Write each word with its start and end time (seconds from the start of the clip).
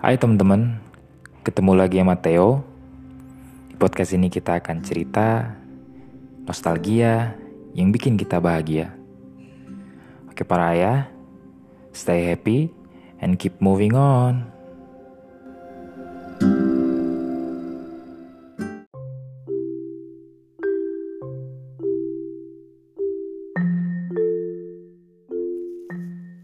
Hai 0.00 0.16
teman-teman, 0.16 0.80
ketemu 1.44 1.76
lagi 1.76 2.00
sama 2.00 2.16
Theo. 2.16 2.64
Di 3.68 3.76
podcast 3.76 4.16
ini 4.16 4.32
kita 4.32 4.56
akan 4.56 4.80
cerita 4.80 5.52
nostalgia 6.48 7.36
yang 7.76 7.92
bikin 7.92 8.16
kita 8.16 8.40
bahagia. 8.40 8.96
Oke 10.24 10.40
para 10.40 10.72
ayah, 10.72 11.12
stay 11.92 12.32
happy 12.32 12.72
and 13.20 13.36
keep 13.36 13.60
moving 13.60 13.92
on. 13.92 14.48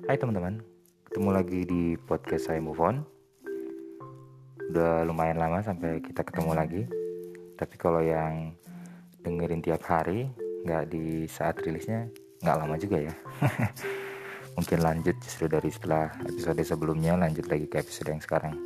Hai 0.04 0.20
teman-teman, 0.20 0.60
ketemu 1.08 1.30
lagi 1.32 1.60
di 1.64 1.96
podcast 2.04 2.52
saya 2.52 2.60
Move 2.60 2.84
On 2.84 3.15
udah 4.70 5.06
lumayan 5.06 5.38
lama 5.38 5.62
sampai 5.62 6.02
kita 6.02 6.26
ketemu 6.26 6.52
lagi. 6.52 6.82
Tapi 7.56 7.74
kalau 7.78 8.02
yang 8.02 8.52
dengerin 9.22 9.62
tiap 9.62 9.82
hari 9.86 10.30
nggak 10.66 10.90
di 10.90 11.26
saat 11.30 11.58
rilisnya 11.62 12.10
nggak 12.42 12.58
lama 12.58 12.74
juga 12.78 13.10
ya. 13.10 13.14
Mungkin 14.56 14.78
lanjut 14.80 15.16
justru 15.20 15.46
dari 15.52 15.68
setelah 15.68 16.10
episode 16.24 16.62
sebelumnya 16.64 17.14
lanjut 17.14 17.44
lagi 17.46 17.68
ke 17.68 17.80
episode 17.80 18.08
yang 18.08 18.22
sekarang. 18.24 18.56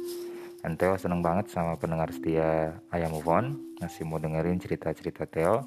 Dan 0.60 0.76
Theo 0.76 0.94
seneng 1.00 1.24
banget 1.24 1.48
sama 1.50 1.74
pendengar 1.80 2.12
setia 2.12 2.76
Ayah 2.92 3.08
Move 3.08 3.26
On. 3.26 3.46
Masih 3.80 4.04
mau 4.04 4.20
dengerin 4.20 4.60
cerita-cerita 4.60 5.24
Theo 5.24 5.64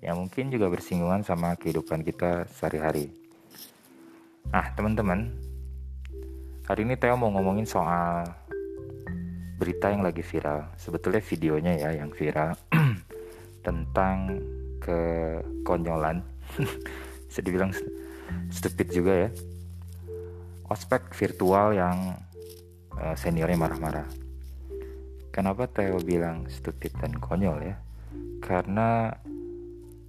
yang 0.00 0.16
mungkin 0.16 0.48
juga 0.48 0.72
bersinggungan 0.72 1.20
sama 1.26 1.58
kehidupan 1.60 2.00
kita 2.06 2.48
sehari-hari. 2.48 3.12
Nah 4.48 4.72
teman-teman 4.72 5.28
hari 6.64 6.88
ini 6.88 6.96
Theo 6.96 7.20
mau 7.20 7.28
ngomongin 7.28 7.68
soal 7.68 8.24
berita 9.60 9.92
yang 9.92 10.00
lagi 10.00 10.24
viral. 10.24 10.72
Sebetulnya 10.80 11.20
videonya 11.20 11.72
ya 11.76 11.90
yang 12.00 12.08
viral 12.16 12.56
tentang 13.66 14.40
kekonyolan. 14.80 16.24
Bisa 17.28 17.44
dibilang 17.44 17.68
stupid 18.48 18.88
juga 18.88 19.28
ya. 19.28 19.30
Ospek 20.72 21.12
virtual 21.12 21.76
yang 21.76 22.16
uh, 22.96 23.12
seniornya 23.12 23.60
marah-marah. 23.60 24.08
Kenapa 25.28 25.68
Theo 25.68 26.00
bilang 26.00 26.48
stupid 26.48 26.96
dan 26.96 27.20
konyol 27.20 27.60
ya? 27.60 27.76
Karena 28.40 29.12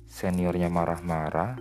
seniornya 0.08 0.71
marah-marah 0.71 1.59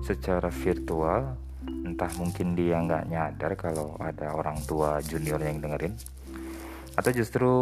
secara 0.00 0.48
virtual 0.48 1.36
entah 1.66 2.12
mungkin 2.18 2.54
dia 2.54 2.78
nggak 2.78 3.08
nyadar 3.10 3.52
kalau 3.58 3.96
ada 3.98 4.34
orang 4.34 4.58
tua 4.68 5.00
junior 5.02 5.40
yang 5.40 5.58
dengerin 5.58 5.96
atau 6.96 7.10
justru 7.12 7.52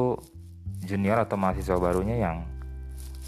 junior 0.86 1.18
atau 1.26 1.34
mahasiswa 1.34 1.76
barunya 1.76 2.16
yang 2.22 2.46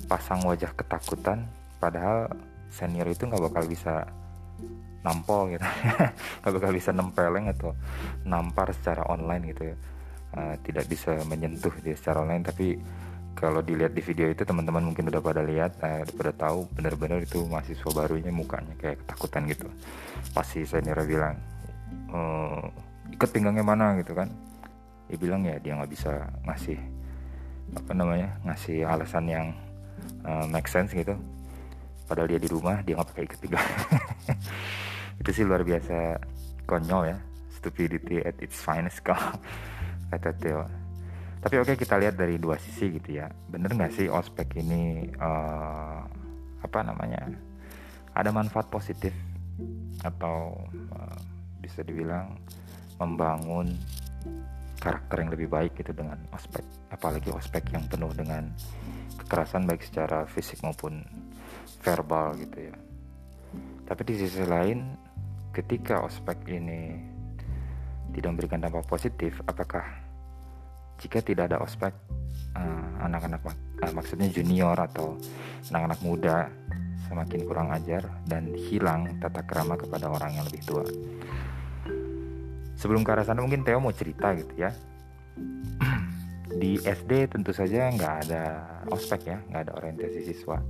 pasang 0.06 0.40
wajah 0.46 0.70
ketakutan 0.78 1.50
padahal 1.82 2.30
senior 2.70 3.10
itu 3.10 3.26
nggak 3.26 3.42
bakal 3.50 3.64
bisa 3.66 4.06
nampol 5.06 5.54
gitu. 5.54 5.62
Nggak 6.42 6.52
bakal 6.58 6.70
bisa 6.74 6.90
nempeleng 6.90 7.46
atau 7.46 7.78
nampar 8.26 8.74
secara 8.74 9.06
online 9.06 9.54
gitu 9.54 9.62
ya. 9.70 9.76
Uh, 10.34 10.54
tidak 10.66 10.90
bisa 10.90 11.14
menyentuh 11.30 11.70
dia 11.80 11.94
secara 11.94 12.26
online 12.26 12.42
tapi 12.42 12.76
kalau 13.38 13.62
dilihat 13.62 13.94
di 13.94 14.02
video 14.02 14.26
itu 14.26 14.42
teman-teman 14.42 14.90
mungkin 14.90 15.06
udah 15.06 15.22
pada 15.22 15.46
lihat 15.46 15.78
uh, 15.78 16.02
udah 16.02 16.14
pada 16.18 16.32
tahu 16.34 16.66
benar-benar 16.74 17.22
itu 17.22 17.46
mahasiswa 17.46 17.86
barunya 17.94 18.34
mukanya 18.34 18.74
kayak 18.82 18.98
ketakutan 19.06 19.46
gitu. 19.46 19.70
Pasti 20.34 20.66
senior 20.66 20.98
bilang 21.06 21.38
e, 22.10 22.20
ikut 23.14 23.30
pinggangnya 23.30 23.62
mana? 23.64 23.94
gitu 24.02 24.12
kan 24.12 24.28
dia 25.06 25.16
bilang 25.18 25.42
ya 25.46 25.56
dia 25.62 25.78
nggak 25.78 25.90
bisa 25.90 26.26
ngasih 26.46 26.78
apa 27.74 27.92
namanya 27.94 28.30
ngasih 28.46 28.86
alasan 28.86 29.24
yang 29.26 29.46
uh, 30.26 30.46
make 30.50 30.66
sense 30.66 30.90
gitu. 30.94 31.14
Padahal 32.06 32.30
dia 32.30 32.40
di 32.42 32.50
rumah 32.50 32.82
dia 32.82 32.94
nggak 32.94 33.08
pakai 33.14 33.24
ikat 33.26 33.38
pinggang 33.42 33.68
itu 35.20 35.30
sih 35.32 35.44
luar 35.46 35.62
biasa 35.66 36.18
konyol 36.66 37.02
ya. 37.10 37.18
Stupidity 37.50 38.22
at 38.22 38.38
its 38.38 38.58
finest 38.58 39.02
kalau 39.02 39.34
kata 40.10 40.30
Theo. 40.38 40.62
Tapi 41.42 41.54
oke 41.62 41.74
okay, 41.74 41.76
kita 41.78 41.98
lihat 41.98 42.14
dari 42.18 42.38
dua 42.38 42.58
sisi 42.58 42.90
gitu 42.94 43.22
ya. 43.22 43.26
Bener 43.50 43.70
nggak 43.70 43.94
sih 43.94 44.06
ospek 44.10 44.58
ini 44.58 45.10
uh, 45.18 46.02
apa 46.62 46.78
namanya 46.82 47.22
ada 48.16 48.30
manfaat 48.34 48.66
positif 48.66 49.14
atau 50.02 50.56
uh, 50.94 51.18
bisa 51.62 51.82
dibilang 51.86 52.34
membangun 52.96 53.76
karakter 54.76 55.16
yang 55.24 55.30
lebih 55.32 55.48
baik 55.48 55.72
gitu 55.80 55.92
dengan 55.96 56.20
ospek 56.32 56.62
apalagi 56.92 57.32
ospek 57.32 57.72
yang 57.72 57.84
penuh 57.88 58.12
dengan 58.12 58.52
kekerasan 59.16 59.64
baik 59.64 59.82
secara 59.82 60.28
fisik 60.28 60.60
maupun 60.62 61.02
verbal 61.80 62.36
gitu 62.38 62.70
ya. 62.70 62.76
Tapi 63.86 64.02
di 64.02 64.14
sisi 64.18 64.42
lain 64.42 64.96
ketika 65.54 66.04
ospek 66.04 66.42
ini 66.52 66.94
tidak 68.12 68.28
memberikan 68.36 68.60
dampak 68.60 68.84
positif 68.84 69.40
apakah 69.48 69.84
jika 70.96 71.20
tidak 71.20 71.52
ada 71.52 71.60
ospek 71.60 71.92
eh, 72.56 72.86
anak-anak 73.04 73.40
uh, 73.44 73.56
uh, 73.84 73.92
maksudnya 73.92 74.28
junior 74.32 74.76
atau 74.76 75.16
anak-anak 75.68 76.00
muda 76.00 76.36
semakin 77.06 77.40
kurang 77.44 77.68
ajar 77.70 78.02
dan 78.26 78.50
hilang 78.56 79.20
tata 79.20 79.44
kerama 79.44 79.78
kepada 79.78 80.10
orang 80.10 80.32
yang 80.34 80.44
lebih 80.48 80.62
tua 80.64 80.84
sebelum 82.86 83.02
ke 83.02 83.10
arah 83.10 83.26
sana 83.26 83.42
mungkin 83.42 83.66
Theo 83.66 83.82
mau 83.82 83.90
cerita 83.90 84.30
gitu 84.38 84.54
ya. 84.54 84.70
Di 86.62 86.78
SD 86.78 87.34
tentu 87.34 87.50
saja 87.50 87.90
nggak 87.90 88.14
ada 88.30 88.44
ospek 88.94 89.26
ya 89.26 89.42
nggak 89.50 89.62
ada 89.66 89.72
orientasi 89.74 90.22
siswa. 90.22 90.62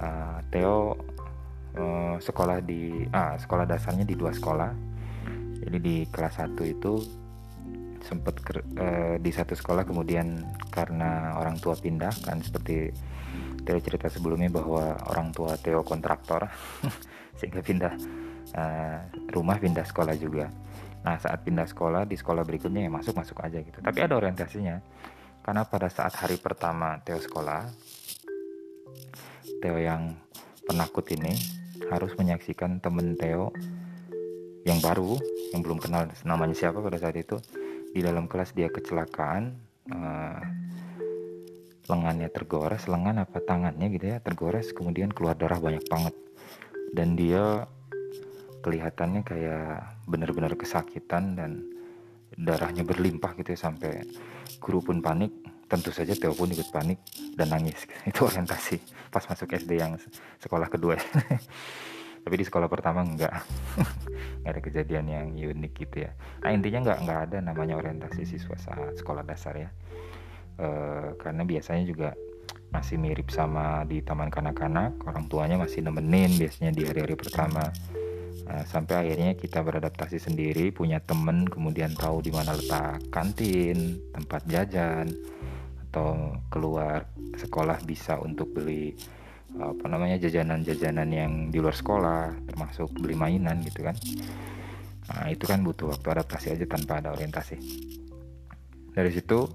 Uh, 0.00 0.40
Theo 0.48 0.96
uh, 1.76 2.16
sekolah 2.16 2.64
di 2.64 3.04
ah, 3.12 3.36
sekolah 3.36 3.68
dasarnya 3.68 4.08
di 4.08 4.16
dua 4.16 4.32
sekolah. 4.32 4.72
Jadi 5.60 5.76
di 5.76 5.96
kelas 6.08 6.40
1 6.40 6.56
itu 6.64 7.04
sempat 8.00 8.40
uh, 8.80 9.20
di 9.20 9.28
satu 9.28 9.52
sekolah 9.52 9.84
kemudian 9.84 10.40
karena 10.72 11.36
orang 11.36 11.60
tua 11.60 11.76
pindah 11.76 12.24
kan 12.24 12.40
seperti 12.40 12.88
Theo 13.60 13.76
cerita 13.76 14.08
sebelumnya 14.08 14.48
bahwa 14.48 14.96
orang 15.12 15.36
tua 15.36 15.60
Theo 15.60 15.84
kontraktor 15.84 16.48
sehingga 17.38 17.60
pindah 17.60 17.92
uh, 18.56 18.98
rumah 19.28 19.60
pindah 19.60 19.84
sekolah 19.84 20.16
juga 20.16 20.48
Nah 21.00 21.16
saat 21.16 21.40
pindah 21.44 21.64
sekolah 21.64 22.04
di 22.04 22.16
sekolah 22.16 22.44
berikutnya 22.44 22.84
ya 22.86 22.90
masuk 22.92 23.16
masuk 23.16 23.40
aja 23.40 23.58
gitu. 23.60 23.80
Tapi 23.80 23.98
ada 24.00 24.14
orientasinya. 24.16 24.80
Karena 25.40 25.64
pada 25.64 25.88
saat 25.88 26.12
hari 26.20 26.36
pertama 26.36 27.00
Theo 27.00 27.16
sekolah, 27.16 27.64
Theo 29.64 29.76
yang 29.80 30.12
penakut 30.68 31.08
ini 31.16 31.32
harus 31.88 32.12
menyaksikan 32.20 32.84
temen 32.84 33.16
Theo 33.16 33.48
yang 34.68 34.78
baru 34.84 35.16
yang 35.56 35.64
belum 35.64 35.80
kenal 35.80 36.12
namanya 36.28 36.52
siapa 36.52 36.84
pada 36.84 37.00
saat 37.00 37.16
itu. 37.16 37.40
Di 37.90 38.04
dalam 38.04 38.30
kelas 38.30 38.54
dia 38.54 38.70
kecelakaan 38.70 39.56
uh, 39.90 40.40
lengannya 41.90 42.30
tergores 42.30 42.86
lengan 42.86 43.26
apa 43.26 43.42
tangannya 43.42 43.90
gitu 43.90 44.14
ya 44.14 44.22
tergores 44.22 44.70
kemudian 44.70 45.10
keluar 45.10 45.34
darah 45.34 45.58
banyak 45.58 45.82
banget. 45.88 46.14
Dan 46.92 47.16
dia 47.16 47.66
kelihatannya 48.60 49.22
kayak 49.24 50.04
benar-benar 50.04 50.52
kesakitan 50.56 51.36
dan 51.36 51.64
darahnya 52.36 52.86
berlimpah 52.86 53.34
gitu 53.36 53.56
ya 53.56 53.58
sampai 53.58 54.06
guru 54.62 54.80
pun 54.84 55.02
panik 55.02 55.32
tentu 55.70 55.94
saja 55.94 56.18
Theo 56.18 56.34
pun 56.34 56.50
ikut 56.50 56.74
panik 56.74 56.98
dan 57.38 57.54
nangis. 57.54 57.86
Itu 58.10 58.26
orientasi 58.26 58.82
pas 59.14 59.22
masuk 59.22 59.54
SD 59.54 59.78
yang 59.78 59.94
sekolah 60.42 60.66
kedua. 60.66 60.98
Tapi 62.26 62.34
di 62.36 62.44
sekolah 62.44 62.66
pertama 62.66 63.06
enggak. 63.06 63.32
Nggak 64.42 64.50
ada 64.50 64.60
kejadian 64.60 65.06
yang 65.06 65.26
unik 65.30 65.72
gitu 65.78 65.96
ya. 66.04 66.10
Nah 66.42 66.50
intinya 66.52 66.90
nggak 66.90 66.98
nggak 67.06 67.20
ada 67.30 67.38
namanya 67.40 67.76
orientasi 67.80 68.24
siswa 68.24 68.56
saat 68.56 68.96
sekolah 68.96 69.24
dasar 69.24 69.52
ya. 69.56 69.68
E, 70.56 70.66
karena 71.20 71.44
biasanya 71.44 71.84
juga 71.84 72.08
masih 72.72 72.96
mirip 72.96 73.28
sama 73.28 73.84
di 73.84 74.00
taman 74.00 74.32
kanak-kanak 74.32 74.96
orang 75.04 75.28
tuanya 75.28 75.56
masih 75.60 75.84
nemenin 75.84 76.30
biasanya 76.38 76.70
di 76.72 76.86
hari-hari 76.86 77.18
pertama 77.18 77.68
Nah, 78.50 78.66
sampai 78.66 79.06
akhirnya 79.06 79.38
kita 79.38 79.62
beradaptasi 79.62 80.18
sendiri, 80.18 80.74
punya 80.74 80.98
temen, 80.98 81.46
kemudian 81.46 81.94
tahu 81.94 82.18
di 82.18 82.34
mana 82.34 82.58
letak 82.58 82.98
kantin, 83.14 84.02
tempat 84.10 84.42
jajan, 84.50 85.06
atau 85.86 86.34
keluar 86.50 87.06
sekolah 87.38 87.78
bisa 87.86 88.18
untuk 88.18 88.50
beli 88.50 88.98
apa 89.50 89.86
namanya 89.86 90.18
jajanan-jajanan 90.18 91.10
yang 91.10 91.32
di 91.54 91.62
luar 91.62 91.78
sekolah, 91.78 92.34
termasuk 92.50 92.90
beli 92.98 93.14
mainan 93.14 93.62
gitu 93.62 93.86
kan. 93.86 93.94
Nah, 95.14 95.30
itu 95.30 95.46
kan 95.46 95.62
butuh 95.62 95.94
waktu 95.94 96.06
adaptasi 96.10 96.50
aja 96.50 96.66
tanpa 96.66 96.98
ada 96.98 97.14
orientasi. 97.14 97.54
Dari 98.90 99.10
situ 99.14 99.46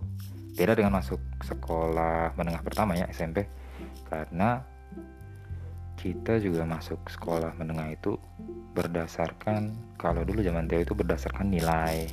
beda 0.56 0.72
dengan 0.72 1.04
masuk 1.04 1.20
sekolah 1.44 2.32
menengah 2.40 2.64
pertama 2.64 2.96
ya 2.96 3.12
SMP 3.12 3.44
karena 4.08 4.64
kita 6.06 6.38
juga 6.38 6.70
masuk 6.70 7.02
sekolah 7.10 7.58
menengah 7.58 7.90
itu 7.90 8.14
berdasarkan 8.78 9.74
kalau 9.98 10.22
dulu 10.22 10.46
zaman 10.46 10.70
Theo 10.70 10.86
itu 10.86 10.94
berdasarkan 10.94 11.50
nilai 11.50 12.06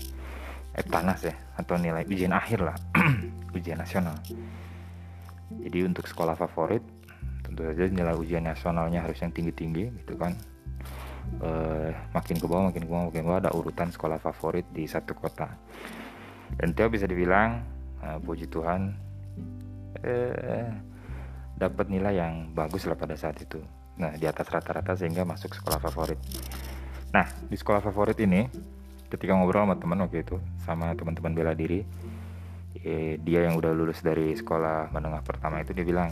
Eptanas 0.72 1.28
ya 1.28 1.36
atau 1.60 1.76
nilai 1.76 2.00
ujian 2.08 2.32
akhir 2.32 2.64
lah 2.64 2.72
ujian 3.56 3.76
nasional. 3.76 4.16
Jadi 5.52 5.84
untuk 5.84 6.08
sekolah 6.08 6.32
favorit 6.32 6.80
tentu 7.44 7.68
saja 7.68 7.84
nilai 7.92 8.16
ujian 8.16 8.40
nasionalnya 8.48 9.04
harus 9.04 9.20
yang 9.20 9.28
tinggi-tinggi 9.28 9.92
gitu 10.00 10.16
kan. 10.16 10.40
Uh, 11.44 11.92
makin 12.16 12.40
ke 12.40 12.48
bawah 12.48 12.72
makin 12.72 12.88
ke 12.88 12.90
bawah 12.90 13.04
makin 13.12 13.20
ke 13.20 13.28
bawah 13.28 13.40
ada 13.44 13.52
urutan 13.52 13.92
sekolah 13.92 14.16
favorit 14.16 14.64
di 14.72 14.88
satu 14.88 15.12
kota. 15.12 15.52
Dan 16.56 16.72
Theo 16.72 16.88
bisa 16.88 17.04
dibilang 17.04 17.60
uh, 18.00 18.16
puji 18.24 18.48
Tuhan 18.48 18.96
uh, 20.00 20.68
dapat 21.60 21.92
nilai 21.92 22.16
yang 22.16 22.56
bagus 22.56 22.88
lah 22.88 22.96
pada 22.96 23.12
saat 23.20 23.36
itu 23.36 23.60
nah 24.00 24.12
di 24.16 24.24
atas 24.24 24.48
rata-rata 24.48 24.96
sehingga 24.96 25.26
masuk 25.28 25.52
sekolah 25.52 25.78
favorit. 25.82 26.18
Nah 27.12 27.28
di 27.46 27.56
sekolah 27.56 27.84
favorit 27.84 28.16
ini 28.24 28.48
ketika 29.12 29.36
ngobrol 29.36 29.68
sama 29.68 29.76
teman 29.76 29.98
waktu 30.00 30.24
itu 30.24 30.40
sama 30.64 30.96
teman-teman 30.96 31.36
bela 31.36 31.52
diri 31.52 31.84
eh, 32.80 33.20
dia 33.20 33.44
yang 33.44 33.60
udah 33.60 33.76
lulus 33.76 34.00
dari 34.00 34.32
sekolah 34.32 34.88
menengah 34.88 35.20
pertama 35.20 35.60
itu 35.60 35.76
dia 35.76 35.84
bilang 35.84 36.08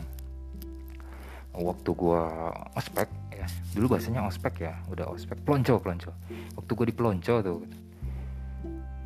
waktu 1.57 1.91
gua 1.97 2.53
ospek 2.77 3.09
ya 3.33 3.49
dulu 3.73 3.97
bahasanya 3.97 4.23
ospek 4.29 4.69
ya 4.69 4.77
udah 4.93 5.09
ospek 5.09 5.41
pelonco 5.41 5.81
pelonco. 5.81 6.13
Waktu 6.61 6.71
gua 6.77 6.87
di 6.87 6.95
pelonco 6.95 7.35
tuh 7.41 7.59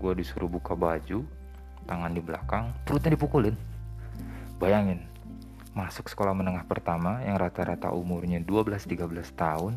gua 0.02 0.12
disuruh 0.12 0.50
buka 0.50 0.74
baju 0.74 1.22
tangan 1.86 2.10
di 2.10 2.20
belakang 2.20 2.74
perutnya 2.82 3.14
dipukulin. 3.14 3.54
Bayangin 4.58 5.13
masuk 5.74 6.06
sekolah 6.06 6.32
menengah 6.32 6.62
pertama 6.70 7.18
yang 7.26 7.34
rata-rata 7.34 7.90
umurnya 7.90 8.38
12-13 8.38 9.10
tahun 9.34 9.74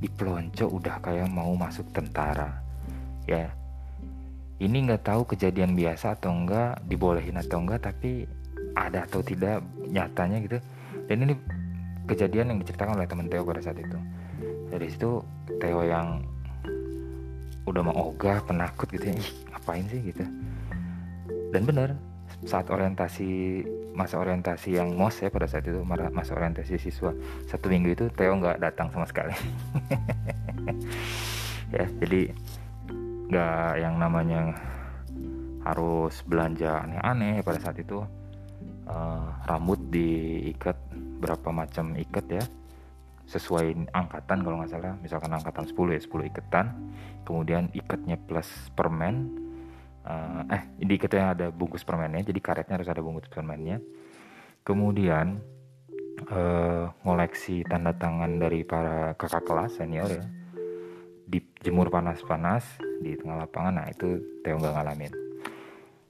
di 0.00 0.08
pelonco 0.08 0.64
udah 0.64 0.96
kayak 1.04 1.28
mau 1.28 1.52
masuk 1.52 1.92
tentara 1.92 2.64
ya. 3.28 3.52
Ini 4.60 4.76
nggak 4.76 5.08
tahu 5.08 5.24
kejadian 5.24 5.72
biasa 5.72 6.20
atau 6.20 6.32
enggak 6.32 6.84
dibolehin 6.84 7.36
atau 7.40 7.64
enggak 7.64 7.80
tapi 7.88 8.28
ada 8.76 9.08
atau 9.08 9.24
tidak 9.24 9.64
nyatanya 9.88 10.36
gitu. 10.44 10.58
Dan 11.08 11.16
ini 11.28 11.34
kejadian 12.04 12.52
yang 12.52 12.58
diceritakan 12.60 13.00
oleh 13.00 13.08
teman 13.08 13.28
Theo 13.28 13.44
pada 13.44 13.64
saat 13.64 13.80
itu. 13.80 13.96
Dari 14.68 14.86
situ 14.88 15.24
Theo 15.60 15.80
yang 15.84 16.24
udah 17.64 17.82
mau 17.84 18.12
ogah 18.12 18.40
penakut 18.44 18.88
gitu 18.92 19.12
ya 19.12 19.16
ngapain 19.52 19.84
sih? 19.88 20.00
gitu. 20.12 20.24
Dan 21.52 21.62
benar 21.64 21.96
saat 22.48 22.72
orientasi 22.72 23.62
masa 23.92 24.16
orientasi 24.16 24.80
yang 24.80 24.96
mos 24.96 25.20
ya 25.20 25.28
pada 25.28 25.44
saat 25.44 25.68
itu 25.68 25.84
masa 25.84 26.32
orientasi 26.32 26.80
siswa. 26.80 27.12
Satu 27.50 27.68
minggu 27.68 27.92
itu 27.92 28.06
Theo 28.16 28.38
nggak 28.40 28.60
datang 28.60 28.88
sama 28.92 29.06
sekali. 29.08 29.34
Ya 31.70 31.86
jadi 32.02 32.34
nggak 33.30 33.72
yang 33.78 33.94
namanya 34.02 34.58
harus 35.62 36.18
belanja 36.26 36.82
aneh-aneh 36.82 37.46
pada 37.46 37.62
saat 37.62 37.78
itu 37.78 38.02
uh, 38.90 39.26
rambut 39.46 39.78
diikat 39.86 40.74
berapa 41.22 41.54
macam 41.54 41.94
ikat 41.94 42.26
ya 42.26 42.44
sesuai 43.30 43.94
angkatan 43.94 44.42
kalau 44.42 44.58
nggak 44.58 44.74
salah. 44.74 44.98
Misalkan 44.98 45.30
angkatan 45.30 45.70
10 45.70 45.94
ya 45.94 46.00
10 46.02 46.30
ikatan 46.34 46.66
kemudian 47.22 47.70
ikatnya 47.70 48.18
plus 48.18 48.50
permen 48.74 49.30
uh, 50.10 50.54
eh 50.54 50.62
di 50.82 50.98
ikatnya 50.98 51.24
ada 51.36 51.46
bungkus 51.54 51.86
permennya 51.86 52.26
jadi 52.26 52.40
karetnya 52.42 52.74
harus 52.82 52.90
ada 52.90 53.02
bungkus 53.02 53.30
permennya. 53.30 53.78
Kemudian 54.66 55.40
uh, 56.28 56.92
ngoleksi 57.06 57.64
tanda 57.64 57.96
tangan 57.96 58.36
dari 58.42 58.66
para 58.66 59.14
kakak 59.16 59.46
kelas 59.46 59.78
senior 59.78 60.10
ya. 60.10 60.24
Dijemur 61.30 61.88
panas-panas 61.94 62.66
di 62.98 63.14
tengah 63.14 63.46
lapangan 63.46 63.80
nah 63.80 63.86
itu 63.86 64.18
Theo 64.42 64.58
nggak 64.58 64.74
ngalamin. 64.74 65.12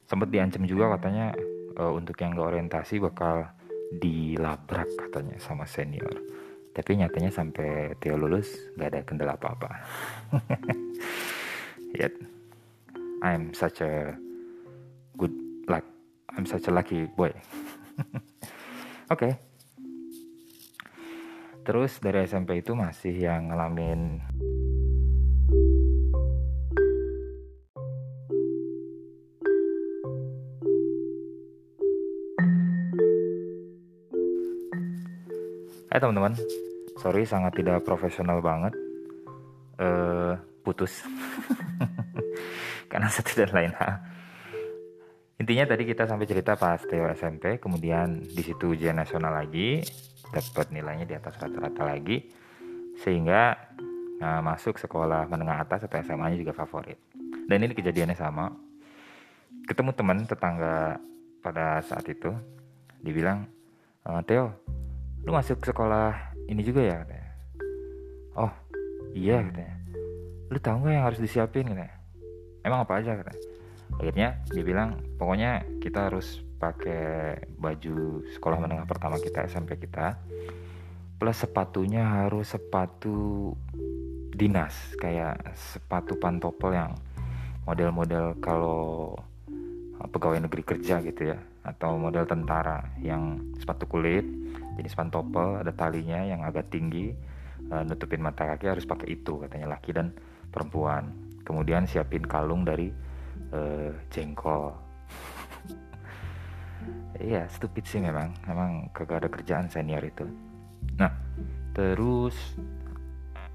Sempat 0.08 0.28
diancam 0.32 0.64
juga 0.66 0.96
katanya 0.96 1.36
uh, 1.78 1.92
untuk 1.92 2.16
yang 2.18 2.34
nggak 2.34 2.48
orientasi 2.56 2.98
bakal 2.98 3.46
dilabrak 4.00 4.88
katanya 4.96 5.36
sama 5.38 5.68
senior. 5.68 6.10
Tapi 6.72 6.98
nyatanya 6.98 7.30
sampai 7.30 7.94
Theo 8.00 8.16
lulus 8.16 8.50
nggak 8.74 8.88
ada 8.90 9.00
kendala 9.04 9.34
apa-apa. 9.36 9.70
Yet 12.00 12.39
I'm 13.20 13.52
such 13.52 13.84
a 13.84 14.16
good 15.16 15.32
luck 15.68 15.84
I'm 16.32 16.48
such 16.48 16.68
a 16.68 16.72
lucky 16.72 17.04
boy 17.04 17.32
oke 18.00 18.16
okay. 19.12 19.32
terus 21.64 22.00
dari 22.00 22.24
SMP 22.24 22.64
itu 22.64 22.72
masih 22.72 23.12
yang 23.12 23.52
ngalamin 23.52 24.24
Eh 35.90 35.98
teman-teman, 35.98 36.38
sorry 37.02 37.26
sangat 37.26 37.50
tidak 37.58 37.82
profesional 37.82 38.38
banget. 38.38 38.70
Uh, 39.74 40.38
putus 40.62 41.02
karena 42.90 43.06
satu 43.14 43.38
dan 43.38 43.50
lain 43.54 43.72
hal. 43.78 43.94
Intinya 45.40 45.72
tadi 45.72 45.88
kita 45.88 46.04
sampai 46.04 46.28
cerita 46.28 46.58
pas 46.58 46.82
Teo 46.84 47.08
SMP, 47.14 47.56
kemudian 47.56 48.20
di 48.20 48.42
situ 48.44 48.76
ujian 48.76 48.98
nasional 48.98 49.32
lagi, 49.32 49.80
dapat 50.28 50.68
nilainya 50.68 51.08
di 51.08 51.16
atas 51.16 51.40
rata-rata 51.40 51.86
lagi, 51.86 52.28
sehingga 53.00 53.56
nah, 54.20 54.44
masuk 54.44 54.76
sekolah 54.76 55.30
menengah 55.32 55.64
atas 55.64 55.88
atau 55.88 55.96
SMA-nya 56.04 56.36
juga 56.36 56.52
favorit. 56.52 57.00
Dan 57.48 57.64
ini 57.64 57.72
kejadiannya 57.72 58.18
sama. 58.18 58.52
Ketemu 59.64 59.90
teman 59.96 60.18
tetangga 60.28 61.00
pada 61.40 61.80
saat 61.88 62.04
itu, 62.04 62.36
dibilang, 63.00 63.48
e, 64.04 64.10
Theo, 64.28 64.52
lu 65.24 65.32
masuk 65.32 65.64
sekolah 65.64 66.36
ini 66.48 66.64
juga 66.64 66.80
ya 66.80 66.98
oh 68.40 68.52
iya 69.12 69.44
katanya 69.44 69.76
lu 70.50 70.58
tahu 70.58 70.76
nggak 70.82 70.94
yang 70.96 71.04
harus 71.06 71.20
disiapin 71.20 71.68
katanya 71.68 71.99
emang 72.62 72.84
apa 72.84 73.00
aja 73.00 73.16
katanya. 73.16 73.42
Akhirnya 73.98 74.28
dia 74.52 74.62
bilang 74.64 75.02
pokoknya 75.18 75.66
kita 75.82 76.08
harus 76.08 76.40
pakai 76.60 77.40
baju 77.56 78.20
sekolah 78.36 78.58
menengah 78.60 78.84
pertama 78.84 79.16
kita 79.16 79.48
SMP 79.48 79.80
kita 79.80 80.20
plus 81.16 81.40
sepatunya 81.40 82.04
harus 82.04 82.52
sepatu 82.52 83.52
dinas 84.36 84.72
kayak 85.00 85.56
sepatu 85.56 86.16
pantopel 86.20 86.72
yang 86.76 86.92
model-model 87.64 88.40
kalau 88.40 89.16
pegawai 90.08 90.40
negeri 90.48 90.64
kerja 90.64 91.00
gitu 91.04 91.36
ya 91.36 91.38
atau 91.60 92.00
model 92.00 92.24
tentara 92.24 92.88
yang 93.04 93.52
sepatu 93.60 93.84
kulit 93.84 94.24
jenis 94.80 94.96
pantopel 94.96 95.60
ada 95.60 95.72
talinya 95.76 96.24
yang 96.24 96.40
agak 96.40 96.72
tinggi 96.72 97.12
uh, 97.68 97.84
nutupin 97.84 98.24
mata 98.24 98.48
kaki 98.48 98.72
harus 98.72 98.88
pakai 98.88 99.20
itu 99.20 99.44
katanya 99.44 99.76
laki 99.76 99.92
dan 99.92 100.16
perempuan 100.48 101.12
kemudian 101.50 101.82
siapin 101.90 102.22
kalung 102.22 102.62
dari 102.62 102.94
uh, 103.50 103.90
jengkol. 104.14 104.70
Iya 107.20 107.44
stupid 107.52 107.84
sih 107.84 108.00
memang. 108.00 108.32
Memang 108.48 108.88
kagak 108.96 109.26
ada 109.26 109.28
kerjaan 109.28 109.68
senior 109.68 110.00
itu. 110.00 110.24
Nah 110.96 111.12
terus 111.76 112.32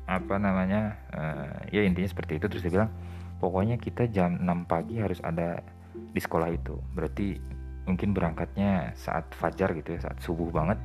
apa 0.05 0.37
namanya 0.37 0.93
uh, 1.09 1.65
ya 1.73 1.81
intinya 1.81 2.05
seperti 2.05 2.37
itu. 2.37 2.45
Terus 2.45 2.61
dia 2.61 2.73
bilang 2.77 2.93
pokoknya 3.41 3.81
kita 3.81 4.05
jam 4.13 4.37
6 4.37 4.69
pagi 4.69 5.01
harus 5.01 5.17
ada 5.25 5.65
di 5.95 6.21
sekolah 6.21 6.53
itu. 6.53 6.77
Berarti 6.93 7.41
mungkin 7.89 8.13
berangkatnya 8.13 8.93
saat 8.93 9.33
fajar 9.33 9.73
gitu 9.73 9.97
ya 9.97 10.05
saat 10.05 10.21
subuh 10.21 10.53
banget. 10.53 10.77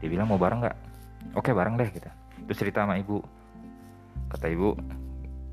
Dia 0.00 0.08
bilang 0.08 0.32
mau 0.32 0.40
bareng 0.40 0.64
nggak? 0.64 0.78
Oke 1.36 1.52
bareng 1.52 1.76
deh 1.76 1.92
kita 1.92 2.08
terus 2.48 2.66
cerita 2.66 2.82
sama 2.88 2.96
ibu. 2.96 3.20
Kata 4.30 4.46
ibu 4.50 4.72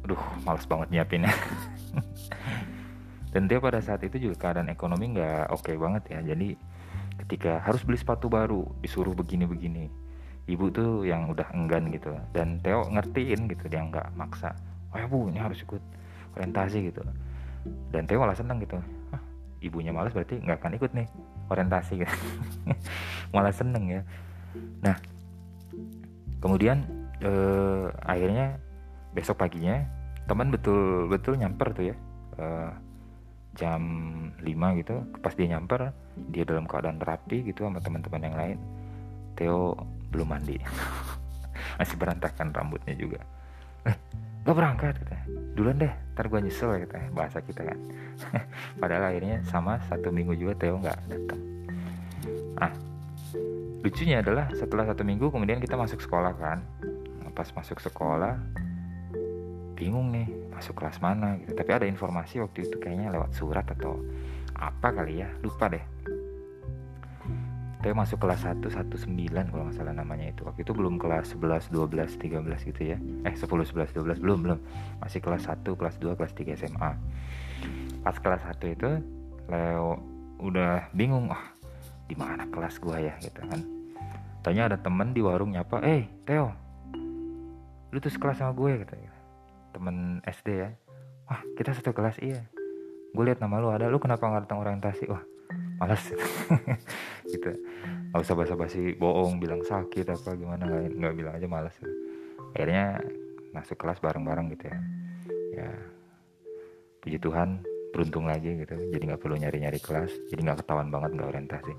aduh 0.08 0.24
males 0.48 0.64
banget 0.64 0.88
nyiapinnya. 0.96 1.36
Dan 3.36 3.52
dia 3.52 3.60
pada 3.60 3.84
saat 3.84 4.00
itu 4.08 4.32
juga 4.32 4.40
keadaan 4.40 4.72
ekonomi 4.72 5.12
nggak 5.12 5.52
oke 5.52 5.68
okay 5.68 5.76
banget 5.76 6.04
ya. 6.08 6.24
Jadi 6.24 6.56
ketika 7.20 7.60
harus 7.60 7.84
beli 7.84 8.00
sepatu 8.00 8.32
baru 8.32 8.64
disuruh 8.80 9.12
begini-begini. 9.12 9.92
Ibu 10.48 10.72
tuh 10.72 11.04
yang 11.04 11.28
udah 11.28 11.52
enggan 11.52 11.92
gitu. 11.92 12.16
Dan 12.32 12.64
Theo 12.64 12.88
ngertiin 12.88 13.52
gitu 13.52 13.68
dia 13.68 13.84
nggak 13.84 14.16
maksa. 14.16 14.56
Oh 14.96 14.98
ya 14.98 15.12
bu 15.12 15.28
ini 15.28 15.44
harus 15.44 15.60
ikut 15.60 15.84
orientasi 16.40 16.88
gitu. 16.88 17.04
Dan 17.92 18.08
Theo 18.08 18.24
malah 18.24 18.40
seneng 18.40 18.64
gitu. 18.64 18.80
Hah, 19.12 19.20
ibunya 19.60 19.92
malas 19.92 20.16
berarti 20.16 20.40
nggak 20.40 20.64
akan 20.64 20.80
ikut 20.80 20.92
nih 20.96 21.08
orientasi 21.52 22.00
gitu. 22.00 22.16
Malah 23.36 23.52
seneng 23.52 23.92
ya. 23.92 24.02
Nah, 24.80 24.96
kemudian 26.40 26.88
eh, 27.20 27.92
akhirnya 28.08 28.56
besok 29.12 29.44
paginya 29.44 29.84
teman 30.28 30.52
betul-betul 30.52 31.40
nyamper 31.40 31.72
tuh 31.74 31.86
ya. 31.92 31.96
Eh, 32.38 32.72
jam 33.58 33.82
5 34.38 34.80
gitu 34.80 34.96
pas 35.26 35.34
dia 35.34 35.58
nyamper 35.58 35.90
dia 36.30 36.46
dalam 36.46 36.70
keadaan 36.70 37.02
rapi 37.02 37.42
gitu 37.50 37.66
sama 37.66 37.82
teman-teman 37.82 38.22
yang 38.22 38.38
lain 38.38 38.58
Theo 39.38 39.74
belum 40.10 40.34
mandi. 40.34 40.58
Masih 41.78 41.98
berantakan 41.98 42.54
rambutnya 42.54 42.94
juga. 42.98 43.22
Eh 43.86 43.98
berangkat 44.48 44.96
katanya 45.04 45.28
duluan 45.60 45.76
deh 45.76 45.92
ntar 46.16 46.32
gue 46.32 46.40
nyesel 46.40 46.74
katanya 46.86 47.10
bahasa 47.14 47.38
kita 47.42 47.62
kan. 47.66 47.78
Padahal 48.82 49.14
akhirnya 49.14 49.46
sama 49.46 49.82
satu 49.90 50.10
minggu 50.10 50.38
juga 50.38 50.54
Theo 50.58 50.78
nggak 50.82 50.98
datang. 51.10 51.42
Ah 52.58 52.74
lucunya 53.86 54.26
adalah 54.26 54.50
setelah 54.58 54.90
satu 54.90 55.06
minggu 55.06 55.30
kemudian 55.30 55.62
kita 55.62 55.78
masuk 55.78 56.02
sekolah 56.02 56.34
kan. 56.38 56.62
Pas 57.38 57.50
masuk 57.54 57.78
sekolah 57.78 58.42
bingung 59.78 60.10
nih 60.10 60.26
masuk 60.50 60.82
kelas 60.82 60.98
mana 60.98 61.38
gitu. 61.38 61.54
Tapi 61.54 61.70
ada 61.70 61.86
informasi 61.86 62.42
waktu 62.42 62.66
itu 62.66 62.82
kayaknya 62.82 63.14
lewat 63.14 63.38
surat 63.38 63.64
atau 63.70 64.02
apa 64.58 64.90
kali 64.90 65.22
ya 65.22 65.30
lupa 65.46 65.70
deh. 65.70 65.86
Teo 67.78 67.94
masuk 67.94 68.18
kelas 68.26 68.42
1 68.42 68.66
19 68.66 69.06
kalau 69.54 69.70
nggak 69.70 69.78
salah 69.78 69.94
namanya 69.94 70.34
itu. 70.34 70.42
Waktu 70.42 70.66
itu 70.66 70.74
belum 70.74 70.98
kelas 70.98 71.38
11 71.38 71.70
12 71.70 72.18
13 72.18 72.70
gitu 72.74 72.82
ya. 72.82 72.98
Eh 73.22 73.38
10 73.38 73.46
11 73.46 73.94
12 73.94 74.18
belum 74.18 74.40
belum. 74.42 74.60
Masih 74.98 75.22
kelas 75.22 75.46
1 75.46 75.62
kelas 75.62 76.02
2 76.02 76.18
kelas 76.18 76.34
3 76.34 76.58
SMA 76.58 76.92
pas 78.02 78.18
kelas 78.18 78.42
1 78.50 78.74
itu 78.74 78.90
Leo 79.48 80.02
udah 80.42 80.90
bingung 80.94 81.30
ah 81.30 81.54
di 82.10 82.18
mana 82.18 82.50
kelas 82.50 82.82
gua 82.82 82.98
ya? 82.98 83.14
Gitu 83.22 83.46
kan. 83.46 83.62
Tanya 84.42 84.74
ada 84.74 84.78
temen 84.82 85.14
di 85.14 85.22
warung 85.22 85.54
nyapa 85.54 85.86
eh 85.86 86.10
Teo 86.26 86.68
lu 87.88 88.04
tuh 88.04 88.12
sekelas 88.12 88.44
sama 88.44 88.52
gue 88.52 88.84
gitu 88.84 88.96
temen 89.78 90.26
SD 90.26 90.48
ya. 90.58 90.70
Wah 91.30 91.42
kita 91.54 91.78
satu 91.78 91.94
kelas 91.94 92.18
iya. 92.18 92.42
Gue 93.14 93.30
lihat 93.30 93.38
nama 93.38 93.62
lu 93.62 93.70
ada 93.70 93.86
lu 93.86 94.02
kenapa 94.02 94.26
nggak 94.26 94.50
datang 94.50 94.66
orientasi? 94.66 95.06
Wah 95.06 95.22
malas 95.78 96.02
gitu. 97.32 97.52
Nggak 98.10 98.22
usah 98.26 98.34
basa-basi 98.34 98.98
bohong 98.98 99.38
bilang 99.38 99.62
sakit 99.62 100.10
apa 100.10 100.34
gimana 100.34 100.66
nggak 100.90 101.14
bilang 101.14 101.38
aja 101.38 101.46
malas 101.46 101.78
akhirnya 102.58 102.98
masuk 103.54 103.78
kelas 103.78 104.02
bareng-bareng 104.02 104.50
gitu 104.58 104.66
ya. 104.74 104.80
Ya 105.54 105.70
puji 107.06 107.22
Tuhan 107.22 107.62
beruntung 107.94 108.26
lagi 108.26 108.58
gitu. 108.58 108.74
Jadi 108.74 109.04
nggak 109.14 109.22
perlu 109.22 109.38
nyari-nyari 109.38 109.78
kelas 109.78 110.10
jadi 110.34 110.42
nggak 110.42 110.66
ketahuan 110.66 110.90
banget 110.90 111.14
nggak 111.14 111.30
orientasi. 111.30 111.74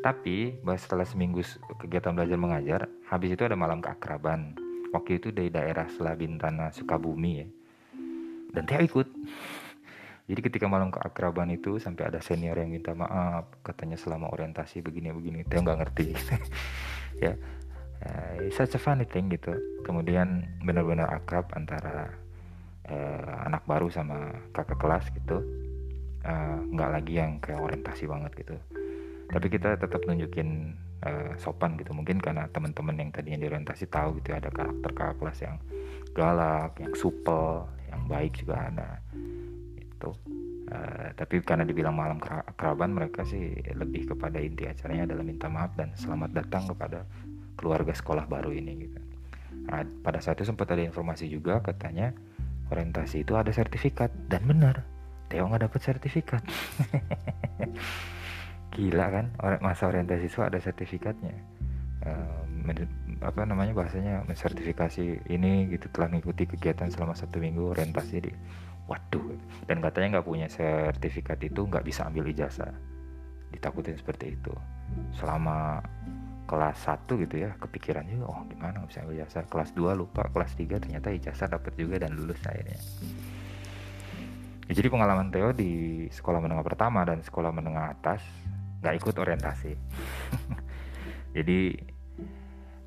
Tapi 0.00 0.60
setelah 0.80 1.04
seminggu 1.04 1.44
kegiatan 1.80 2.16
belajar 2.16 2.36
mengajar 2.40 2.80
habis 3.08 3.36
itu 3.36 3.44
ada 3.44 3.56
malam 3.56 3.80
keakraban 3.84 4.56
waktu 4.94 5.18
itu 5.18 5.34
dari 5.34 5.50
daerah 5.50 5.90
Selabintana 5.90 6.70
Sukabumi 6.70 7.32
ya. 7.42 7.48
Dan 8.54 8.62
Teo 8.70 8.78
ikut. 8.86 9.08
Jadi 10.24 10.40
ketika 10.40 10.70
malam 10.70 10.88
keakraban 10.88 11.52
itu 11.52 11.76
sampai 11.82 12.08
ada 12.08 12.22
senior 12.22 12.56
yang 12.56 12.72
minta 12.72 12.96
maaf 12.96 13.50
katanya 13.60 14.00
selama 14.00 14.32
orientasi 14.32 14.80
begini 14.80 15.10
begini 15.10 15.42
Teo 15.44 15.60
nggak 15.60 15.78
ngerti. 15.82 16.06
Ya. 17.14 17.38
Uh, 18.02 18.50
such 18.50 18.74
a 18.74 18.80
funny 18.82 19.06
thing 19.06 19.30
gitu. 19.30 19.54
Kemudian 19.86 20.50
benar-benar 20.66 21.14
akrab 21.14 21.46
antara 21.54 22.10
uh, 22.90 23.46
anak 23.46 23.62
baru 23.70 23.86
sama 23.86 24.34
kakak 24.50 24.82
kelas 24.82 25.06
gitu. 25.14 25.38
Uh, 26.26 26.58
nggak 26.74 26.90
lagi 26.90 27.14
yang 27.22 27.38
kayak 27.38 27.62
orientasi 27.62 28.10
banget 28.10 28.34
gitu. 28.34 28.58
Tapi 29.30 29.46
kita 29.46 29.78
tetap 29.78 30.02
nunjukin 30.10 30.74
uh, 31.04 31.32
sopan 31.36 31.76
gitu. 31.76 31.92
Mungkin 31.92 32.18
karena 32.18 32.48
teman-teman 32.50 32.96
yang 32.98 33.10
tadinya 33.12 33.38
di 33.38 33.46
orientasi 33.46 33.86
tahu 33.92 34.18
gitu 34.18 34.34
ya, 34.34 34.40
ada 34.40 34.50
karakter 34.50 34.90
kakak 34.96 35.16
kelas 35.20 35.38
yang 35.44 35.56
galak 36.14 36.72
yang 36.80 36.94
supel 36.94 37.66
yang 37.90 38.02
baik 38.06 38.32
juga 38.38 38.70
ada 38.70 39.02
itu 39.74 40.10
uh, 40.70 41.10
tapi 41.18 41.42
karena 41.42 41.66
dibilang 41.66 41.94
malam 41.94 42.18
kerabat 42.54 42.90
mereka 42.90 43.26
sih 43.26 43.58
lebih 43.74 44.14
kepada 44.14 44.38
inti 44.38 44.66
acaranya 44.70 45.10
adalah 45.10 45.24
minta 45.26 45.50
maaf 45.50 45.74
dan 45.74 45.90
selamat 45.98 46.30
datang 46.34 46.70
kepada 46.70 47.02
keluarga 47.58 47.94
sekolah 47.94 48.26
baru 48.26 48.50
ini 48.54 48.72
gitu. 48.86 49.00
Nah, 49.64 49.80
pada 50.04 50.20
saat 50.20 50.38
itu 50.42 50.50
sempat 50.50 50.70
ada 50.70 50.82
informasi 50.82 51.30
juga 51.30 51.62
katanya 51.62 52.12
orientasi 52.68 53.22
itu 53.24 53.38
ada 53.38 53.54
sertifikat. 53.54 54.10
Dan 54.26 54.44
benar 54.44 54.82
Theo 55.30 55.48
nggak 55.48 55.70
dapat 55.70 55.80
sertifikat 55.80 56.42
gila 58.74 59.06
kan? 59.08 59.26
Masa 59.62 59.86
orientasi 59.86 60.26
itu 60.26 60.42
ada 60.42 60.58
sertifikatnya. 60.58 61.34
Uh, 62.04 62.44
apa 63.24 63.46
namanya 63.48 63.72
bahasanya 63.72 64.24
mensertifikasi 64.28 65.24
ini 65.32 65.72
gitu 65.72 65.88
telah 65.92 66.12
mengikuti 66.12 66.44
kegiatan 66.44 66.92
selama 66.92 67.16
satu 67.16 67.40
minggu 67.40 67.72
orientasi 67.72 68.16
di 68.20 68.32
waduh. 68.90 69.38
Dan 69.64 69.80
katanya 69.80 70.18
nggak 70.18 70.26
punya 70.26 70.48
sertifikat 70.50 71.40
itu 71.40 71.64
nggak 71.64 71.86
bisa 71.86 72.04
ambil 72.10 72.28
ijazah. 72.28 72.74
Ditakutin 73.54 73.96
seperti 73.96 74.34
itu. 74.34 74.52
Selama 75.16 75.80
kelas 76.44 76.76
1 76.84 77.08
gitu 77.24 77.40
ya 77.40 77.56
kepikiran 77.56 78.04
juga 78.04 78.28
oh 78.28 78.44
gimana 78.44 78.84
nggak 78.84 78.90
bisa 78.90 79.00
ambil 79.06 79.16
ijazah? 79.22 79.42
Kelas 79.48 79.70
2 79.72 79.96
lupa 79.96 80.28
kelas 80.28 80.52
3 80.58 80.82
ternyata 80.82 81.08
ijazah 81.14 81.48
dapat 81.48 81.72
juga 81.78 82.02
dan 82.02 82.12
lulus 82.12 82.40
akhirnya. 82.44 82.80
Ya, 84.64 84.72
jadi 84.72 84.88
pengalaman 84.88 85.28
Theo 85.28 85.52
di 85.52 86.04
sekolah 86.08 86.40
menengah 86.40 86.64
pertama 86.64 87.04
dan 87.04 87.20
sekolah 87.20 87.52
menengah 87.52 87.92
atas 87.92 88.24
nggak 88.84 89.00
ikut 89.00 89.16
orientasi. 89.16 89.72
Jadi 91.36 91.72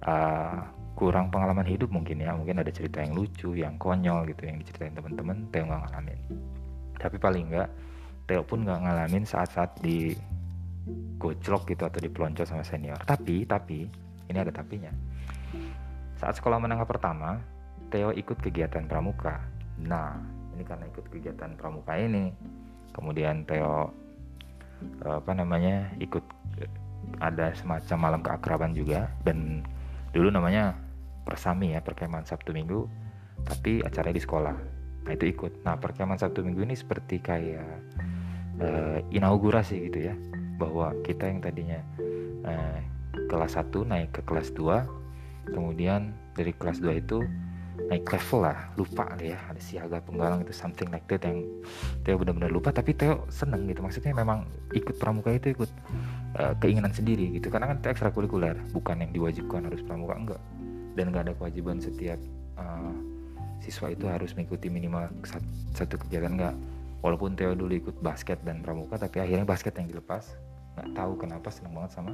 uh, 0.05 0.61
kurang 0.93 1.33
pengalaman 1.33 1.65
hidup 1.65 1.89
mungkin 1.89 2.21
ya. 2.21 2.37
Mungkin 2.37 2.61
ada 2.61 2.69
cerita 2.69 3.01
yang 3.01 3.17
lucu 3.17 3.57
yang 3.57 3.81
konyol 3.81 4.29
gitu 4.29 4.45
yang 4.45 4.61
diceritain 4.61 4.93
teman-teman 4.93 5.49
Theo 5.49 5.65
nggak 5.65 5.81
ngalamin. 5.89 6.19
Tapi 7.01 7.17
paling 7.17 7.45
nggak 7.49 7.69
Theo 8.29 8.45
pun 8.45 8.61
nggak 8.61 8.79
ngalamin 8.85 9.25
saat-saat 9.25 9.81
di 9.81 10.13
gojlok 11.17 11.73
gitu 11.73 11.83
atau 11.89 11.97
dipelonco 11.97 12.45
sama 12.45 12.61
senior. 12.61 13.01
Tapi 13.01 13.49
tapi 13.49 13.89
ini 14.29 14.37
ada 14.37 14.53
tapinya. 14.53 14.93
Saat 16.21 16.37
sekolah 16.37 16.61
menengah 16.61 16.85
pertama 16.85 17.41
Theo 17.89 18.13
ikut 18.13 18.37
kegiatan 18.37 18.85
pramuka. 18.85 19.41
Nah 19.81 20.17
ini 20.53 20.61
karena 20.61 20.85
ikut 20.89 21.05
kegiatan 21.09 21.57
pramuka 21.57 21.93
ini 21.97 22.33
kemudian 22.93 23.45
Theo 23.45 24.06
apa 25.03 25.31
namanya 25.33 25.89
ikut 26.01 26.23
ada 27.23 27.53
semacam 27.55 27.97
malam 27.97 28.21
keakraban 28.23 28.71
juga. 28.75 29.11
Dan 29.23 29.63
dulu 30.11 30.31
namanya 30.31 30.75
persami 31.27 31.75
ya 31.75 31.83
perkemahan 31.83 32.23
Sabtu 32.23 32.55
Minggu 32.55 32.87
tapi 33.45 33.83
acaranya 33.83 34.17
di 34.17 34.23
sekolah. 34.23 34.55
Nah 35.07 35.11
itu 35.13 35.25
ikut. 35.31 35.63
Nah 35.63 35.79
perkemahan 35.79 36.19
Sabtu 36.19 36.43
Minggu 36.43 36.67
ini 36.67 36.75
seperti 36.75 37.21
kayak 37.21 37.67
uh, 38.61 38.99
inaugurasi 39.13 39.89
gitu 39.89 40.11
ya 40.11 40.15
bahwa 40.57 40.93
kita 41.05 41.29
yang 41.29 41.39
tadinya 41.39 41.79
uh, 42.45 42.79
kelas 43.29 43.57
1 43.57 43.69
naik 43.85 44.09
ke 44.13 44.21
kelas 44.25 44.49
2 44.53 45.53
kemudian 45.53 46.13
dari 46.33 46.51
kelas 46.53 46.81
2 46.81 47.01
itu 47.01 47.23
naik 47.85 48.09
level 48.09 48.39
lah 48.41 48.57
lupa 48.73 49.05
ya 49.21 49.37
ada 49.47 49.61
siaga 49.61 50.01
penggalang 50.01 50.41
itu 50.41 50.49
something 50.51 50.89
like 50.89 51.05
that 51.05 51.21
yang 51.21 51.45
Theo 52.01 52.17
benar-benar 52.17 52.49
lupa. 52.49 52.73
Tapi 52.73 52.97
Theo 52.97 53.29
seneng 53.29 53.69
gitu 53.69 53.85
maksudnya 53.85 54.11
memang 54.17 54.49
ikut 54.73 54.97
pramuka 54.97 55.29
itu 55.31 55.53
ikut 55.53 55.71
uh, 56.35 56.53
keinginan 56.57 56.91
sendiri 56.91 57.37
gitu. 57.37 57.53
Karena 57.53 57.69
kan 57.69 57.77
itu 57.77 57.87
ekstrakurikuler 57.93 58.57
bukan 58.73 59.05
yang 59.05 59.11
diwajibkan 59.13 59.69
harus 59.69 59.85
pramuka 59.85 60.15
enggak. 60.17 60.41
Dan 60.97 61.13
nggak 61.13 61.23
ada 61.29 61.33
kewajiban 61.37 61.77
setiap 61.77 62.17
uh, 62.57 62.91
siswa 63.61 63.93
itu 63.93 64.09
harus 64.09 64.33
mengikuti 64.33 64.67
minimal 64.67 65.07
satu 65.77 66.01
kegiatan 66.01 66.33
enggak. 66.33 66.55
Walaupun 67.05 67.37
Theo 67.37 67.53
dulu 67.53 67.77
ikut 67.77 68.01
basket 68.01 68.41
dan 68.41 68.65
pramuka 68.65 68.97
tapi 68.97 69.21
akhirnya 69.21 69.45
basket 69.45 69.77
yang 69.77 69.87
dilepas. 69.87 70.33
Nggak 70.75 70.89
tahu 70.97 71.13
kenapa 71.21 71.47
seneng 71.53 71.77
banget 71.77 71.91
sama 71.93 72.11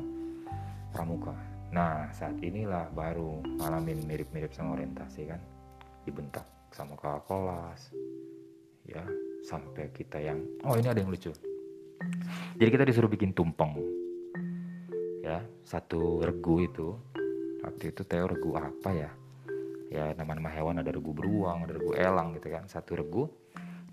pramuka. 0.92 1.34
Nah 1.74 2.12
saat 2.14 2.38
inilah 2.44 2.92
baru 2.94 3.42
ngalamin 3.58 4.06
mirip-mirip 4.06 4.54
sama 4.54 4.78
orientasi 4.78 5.26
kan 5.26 5.42
Dibentak 6.04 6.46
sama 6.74 6.98
kakak 7.00 7.24
kelas 7.30 7.82
Ya 8.84 9.04
sampai 9.48 9.88
kita 9.96 10.20
yang 10.20 10.44
Oh 10.68 10.76
ini 10.76 10.92
ada 10.92 11.00
yang 11.00 11.12
lucu. 11.12 11.32
Jadi 12.60 12.70
kita 12.70 12.84
disuruh 12.84 13.08
bikin 13.08 13.32
tumpeng 13.32 13.80
Ya 15.24 15.44
satu 15.64 16.20
regu 16.24 16.68
itu. 16.68 16.96
Waktu 17.64 17.96
itu 17.96 18.04
Theo 18.04 18.28
regu 18.28 18.60
apa 18.60 18.90
ya? 18.92 19.12
Ya 19.88 20.12
nama-nama 20.20 20.52
hewan 20.52 20.84
ada 20.84 20.92
regu 20.92 21.16
beruang 21.16 21.64
Ada 21.64 21.80
regu 21.80 21.96
elang 21.96 22.36
gitu 22.36 22.52
kan 22.52 22.68
Satu 22.68 23.00
regu. 23.00 23.32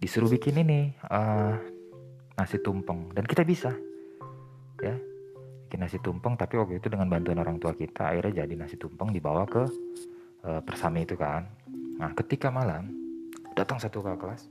Disuruh 0.03 0.33
bikin 0.33 0.67
ini 0.67 0.91
uh, 1.07 1.55
Nasi 2.35 2.59
tumpeng. 2.59 3.15
Dan 3.15 3.29
kita 3.29 3.47
bisa 3.47 3.71
Ya 4.83 4.99
bikin 5.71 5.87
nasi 5.87 6.03
tumpeng. 6.03 6.35
Tapi 6.35 6.59
waktu 6.59 6.83
itu 6.83 6.91
dengan 6.91 7.07
bantuan 7.07 7.39
orang 7.39 7.63
tua 7.63 7.71
kita 7.79 8.11
akhirnya 8.11 8.43
jadi 8.43 8.59
nasi 8.59 8.75
tumpeng 8.75 9.15
dibawa 9.15 9.47
ke 9.47 9.63
e, 10.43 10.51
persami 10.67 11.07
itu 11.07 11.15
kan 11.15 11.47
nah 12.01 12.17
ketika 12.17 12.49
malam 12.49 13.01
datang 13.61 13.77
satu 13.77 14.01
ke 14.01 14.17
kelas. 14.17 14.49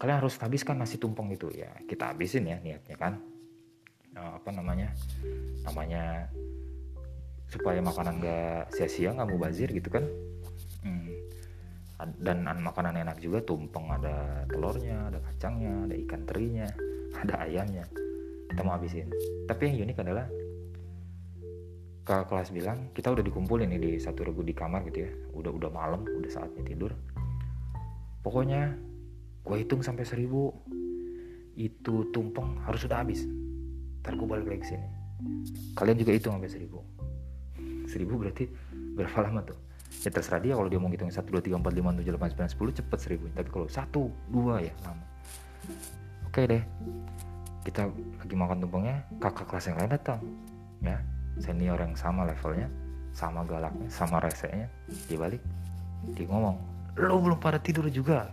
Kalian 0.00 0.16
harus 0.22 0.38
habiskan 0.40 0.80
nasi 0.80 0.96
tumpeng 0.96 1.28
itu. 1.28 1.52
Ya 1.52 1.74
kita 1.84 2.14
habisin 2.14 2.48
ya 2.48 2.56
niatnya 2.62 2.96
kan. 2.96 3.20
E, 4.14 4.20
apa 4.22 4.48
namanya? 4.54 4.94
Namanya 5.66 6.30
supaya 7.50 7.82
makanan 7.82 8.22
gak 8.22 8.72
sia-sia 8.78 9.10
nggak 9.12 9.28
mau 9.28 9.40
bazir 9.42 9.68
gitu 9.74 9.90
kan. 9.90 10.06
Hmm. 10.80 11.12
dan 12.24 12.40
makanan 12.40 12.96
enak 12.96 13.20
juga 13.20 13.44
tumpeng 13.44 13.84
ada 13.92 14.48
telurnya 14.48 15.12
ada 15.12 15.20
kacangnya 15.20 15.84
ada 15.84 15.94
ikan 16.08 16.24
terinya 16.24 16.64
ada 17.26 17.44
ayamnya. 17.44 17.84
Kita 18.48 18.64
mau 18.64 18.78
habisin. 18.78 19.12
Tapi 19.44 19.68
yang 19.68 19.84
unik 19.84 20.00
adalah 20.00 20.24
kakak 22.00 22.32
kelas 22.32 22.48
bilang 22.50 22.78
kita 22.96 23.12
udah 23.12 23.22
dikumpulin 23.22 23.70
nih 23.70 23.80
di 23.80 23.90
satu 24.00 24.24
regu 24.24 24.40
di 24.42 24.56
kamar 24.56 24.82
gitu 24.88 25.04
ya. 25.06 25.10
Udah 25.36 25.52
udah 25.52 25.70
malam 25.70 26.02
udah 26.02 26.30
saatnya 26.30 26.64
tidur. 26.64 26.92
Pokoknya 28.20 28.74
gue 29.44 29.56
hitung 29.60 29.84
sampai 29.84 30.04
seribu. 30.04 30.52
Itu 31.56 32.08
tumpeng 32.14 32.56
harus 32.64 32.82
sudah 32.82 33.04
habis. 33.04 33.28
Ntar 34.00 34.16
gue 34.16 34.26
balik 34.28 34.48
lagi 34.48 34.74
sini. 34.74 34.88
Kalian 35.76 35.96
juga 36.00 36.12
hitung 36.16 36.32
sampai 36.40 36.50
seribu. 36.50 36.80
Seribu 37.84 38.16
berarti 38.16 38.48
berapa 38.96 39.20
lama 39.26 39.44
tuh? 39.44 39.58
Ya 40.00 40.08
terserah 40.08 40.40
dia 40.40 40.54
kalau 40.56 40.70
dia 40.70 40.80
mau 40.80 40.88
ngitung 40.88 41.12
satu 41.12 41.36
dua 41.36 41.42
tiga 41.44 41.60
empat 41.60 41.76
lima 41.76 41.92
tujuh 41.92 42.16
delapan 42.16 42.32
sembilan 42.32 42.50
sepuluh 42.50 42.72
cepet 42.72 42.98
seribu. 42.98 43.24
Tapi 43.36 43.48
kalau 43.52 43.68
satu 43.68 44.08
dua 44.32 44.64
ya 44.64 44.72
lama. 44.86 45.04
Oke 46.24 46.48
deh. 46.48 46.62
Kita 47.60 47.84
lagi 47.92 48.34
makan 48.34 48.64
tumpengnya 48.64 49.04
kakak 49.20 49.46
kelas 49.52 49.68
yang 49.68 49.76
lain 49.76 49.92
datang 49.92 50.20
ya 50.80 50.96
senior 51.40 51.80
yang 51.80 51.96
sama 51.96 52.28
levelnya 52.28 52.68
sama 53.10 53.42
galaknya 53.42 53.88
sama 53.90 54.22
resenya 54.22 54.70
dia 55.10 55.18
balik 55.18 55.42
dia 56.14 56.28
ngomong 56.30 56.56
lo 57.00 57.16
belum 57.22 57.38
pada 57.38 57.56
tidur 57.60 57.86
juga. 57.88 58.28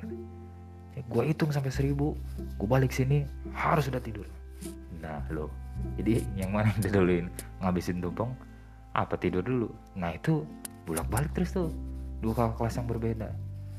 Ya, 0.98 1.02
gue 1.06 1.24
hitung 1.30 1.54
sampai 1.54 1.70
seribu 1.70 2.18
gue 2.58 2.68
balik 2.68 2.90
sini 2.90 3.24
harus 3.54 3.86
sudah 3.86 4.02
tidur. 4.02 4.26
Nah 4.98 5.22
lo 5.30 5.54
jadi 5.94 6.26
yang 6.34 6.52
mana 6.52 6.74
yang 6.74 6.82
diduluin 6.82 7.26
ngabisin 7.62 8.02
tumpeng 8.02 8.34
apa 8.98 9.14
tidur 9.16 9.46
dulu? 9.46 9.70
Nah 9.94 10.18
itu 10.18 10.42
bolak 10.90 11.06
balik 11.08 11.32
terus 11.38 11.54
tuh 11.54 11.70
dua 12.20 12.34
kakak 12.34 12.56
kelas 12.58 12.76
yang 12.82 12.88
berbeda. 12.90 13.30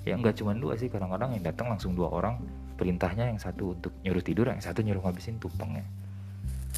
Ya 0.07 0.15
nggak 0.15 0.39
cuma 0.39 0.55
dua 0.55 0.79
sih 0.79 0.87
kadang-kadang 0.87 1.35
yang 1.35 1.43
datang 1.43 1.75
langsung 1.75 1.99
dua 1.99 2.07
orang 2.09 2.39
perintahnya 2.79 3.35
yang 3.35 3.41
satu 3.43 3.75
untuk 3.75 3.91
nyuruh 4.07 4.23
tidur 4.23 4.47
yang 4.47 4.63
satu 4.63 4.81
nyuruh 4.87 5.03
ngabisin 5.03 5.43
tumpengnya. 5.43 5.83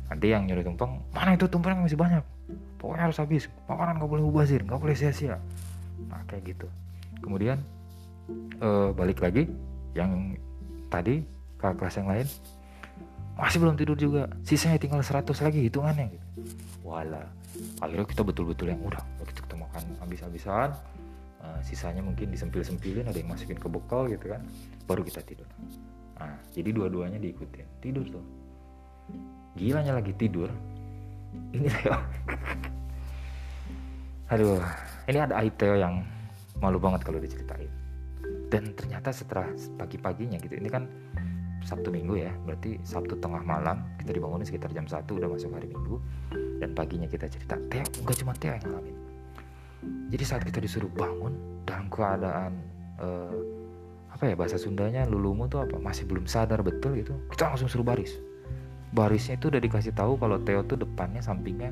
Nanti 0.08 0.32
yang 0.32 0.48
nyuruh 0.48 0.64
tumpeng 0.64 1.04
mana 1.12 1.36
itu 1.36 1.44
tumpengnya 1.52 1.84
masih 1.84 2.00
banyak 2.00 2.24
pokoknya 2.78 3.10
harus 3.10 3.18
habis. 3.20 3.46
Makanan 3.68 3.98
nggak 4.00 4.10
boleh 4.10 4.24
mubazir 4.24 4.60
nggak 4.64 4.80
boleh 4.80 4.96
sia-sia. 4.96 5.36
Nah 6.08 6.20
kayak 6.26 6.56
gitu. 6.56 6.66
Kemudian 7.20 7.60
uh, 8.62 8.90
balik 8.96 9.20
lagi 9.20 9.50
yang 9.92 10.34
tadi 10.88 11.22
kakak 11.60 11.76
kelas 11.82 11.96
yang 12.00 12.08
lain. 12.08 12.26
Masih 13.36 13.58
belum 13.62 13.76
tidur 13.78 13.96
juga. 13.96 14.28
Sisanya 14.44 14.76
tinggal 14.76 15.00
100 15.00 15.26
lagi 15.40 15.60
hitungannya 15.64 16.12
gitu. 16.12 16.26
Wala 16.84 17.40
akhirnya 17.82 18.06
kita 18.06 18.22
betul-betul 18.22 18.70
yang 18.70 18.80
udah 18.84 19.02
begitu 19.18 19.42
kita 19.44 19.56
makan 19.58 19.82
habis-habisan. 20.00 20.70
Uh, 21.40 21.56
sisanya 21.64 22.04
mungkin 22.04 22.28
disempil-sempilin 22.28 23.08
ada 23.08 23.16
yang 23.16 23.32
masukin 23.32 23.56
ke 23.56 23.68
bekal 23.68 24.04
gitu 24.12 24.28
kan. 24.28 24.44
Baru 24.84 25.00
kita 25.00 25.24
tidur. 25.24 25.48
Nah 26.20 26.36
jadi 26.52 26.70
dua-duanya 26.72 27.16
diikutin. 27.16 27.66
Tidur 27.80 28.04
tuh. 28.08 28.24
Gilanya 29.56 29.98
lagi 29.98 30.12
tidur 30.14 30.52
ini 31.56 31.68
Theo 31.70 31.96
aduh 34.30 34.62
ini 35.10 35.18
ada 35.18 35.34
aib 35.42 35.54
Theo 35.58 35.74
yang 35.74 36.06
malu 36.60 36.76
banget 36.76 37.02
kalau 37.02 37.18
diceritain. 37.18 37.72
Dan 38.50 38.76
ternyata 38.76 39.10
setelah 39.10 39.48
pagi-paginya 39.80 40.38
gitu 40.38 40.54
ini 40.54 40.68
kan 40.68 40.86
Sabtu 41.64 41.90
Minggu 41.90 42.18
ya 42.20 42.32
berarti 42.46 42.78
Sabtu 42.84 43.16
tengah 43.18 43.42
malam 43.42 43.82
kita 43.98 44.14
dibangunin 44.14 44.46
sekitar 44.46 44.70
jam 44.70 44.86
1 44.86 45.02
udah 45.06 45.28
masuk 45.28 45.50
hari 45.56 45.70
Minggu 45.70 45.98
dan 46.62 46.76
paginya 46.76 47.08
kita 47.08 47.26
cerita. 47.26 47.56
Teo 47.72 47.84
enggak 48.02 48.16
cuma 48.22 48.32
Teo 48.36 48.52
yang 48.54 48.64
ngalamin. 48.64 48.96
Jadi 50.12 50.24
saat 50.26 50.42
kita 50.44 50.60
disuruh 50.60 50.90
bangun 50.92 51.64
dalam 51.64 51.86
keadaan 51.88 52.52
uh, 53.00 53.34
apa 54.10 54.28
ya 54.28 54.34
bahasa 54.36 54.60
Sundanya 54.60 55.08
lulumu 55.08 55.48
tuh 55.48 55.64
apa 55.64 55.80
masih 55.80 56.04
belum 56.04 56.28
sadar 56.28 56.60
betul 56.60 56.92
gitu 56.98 57.16
kita 57.32 57.48
langsung 57.48 57.72
suruh 57.72 57.86
baris 57.86 58.20
barisnya 58.90 59.38
itu 59.38 59.50
udah 59.50 59.62
dikasih 59.62 59.94
tahu 59.94 60.18
kalau 60.18 60.38
Teo 60.42 60.66
tuh 60.66 60.78
depannya 60.80 61.22
sampingnya 61.22 61.70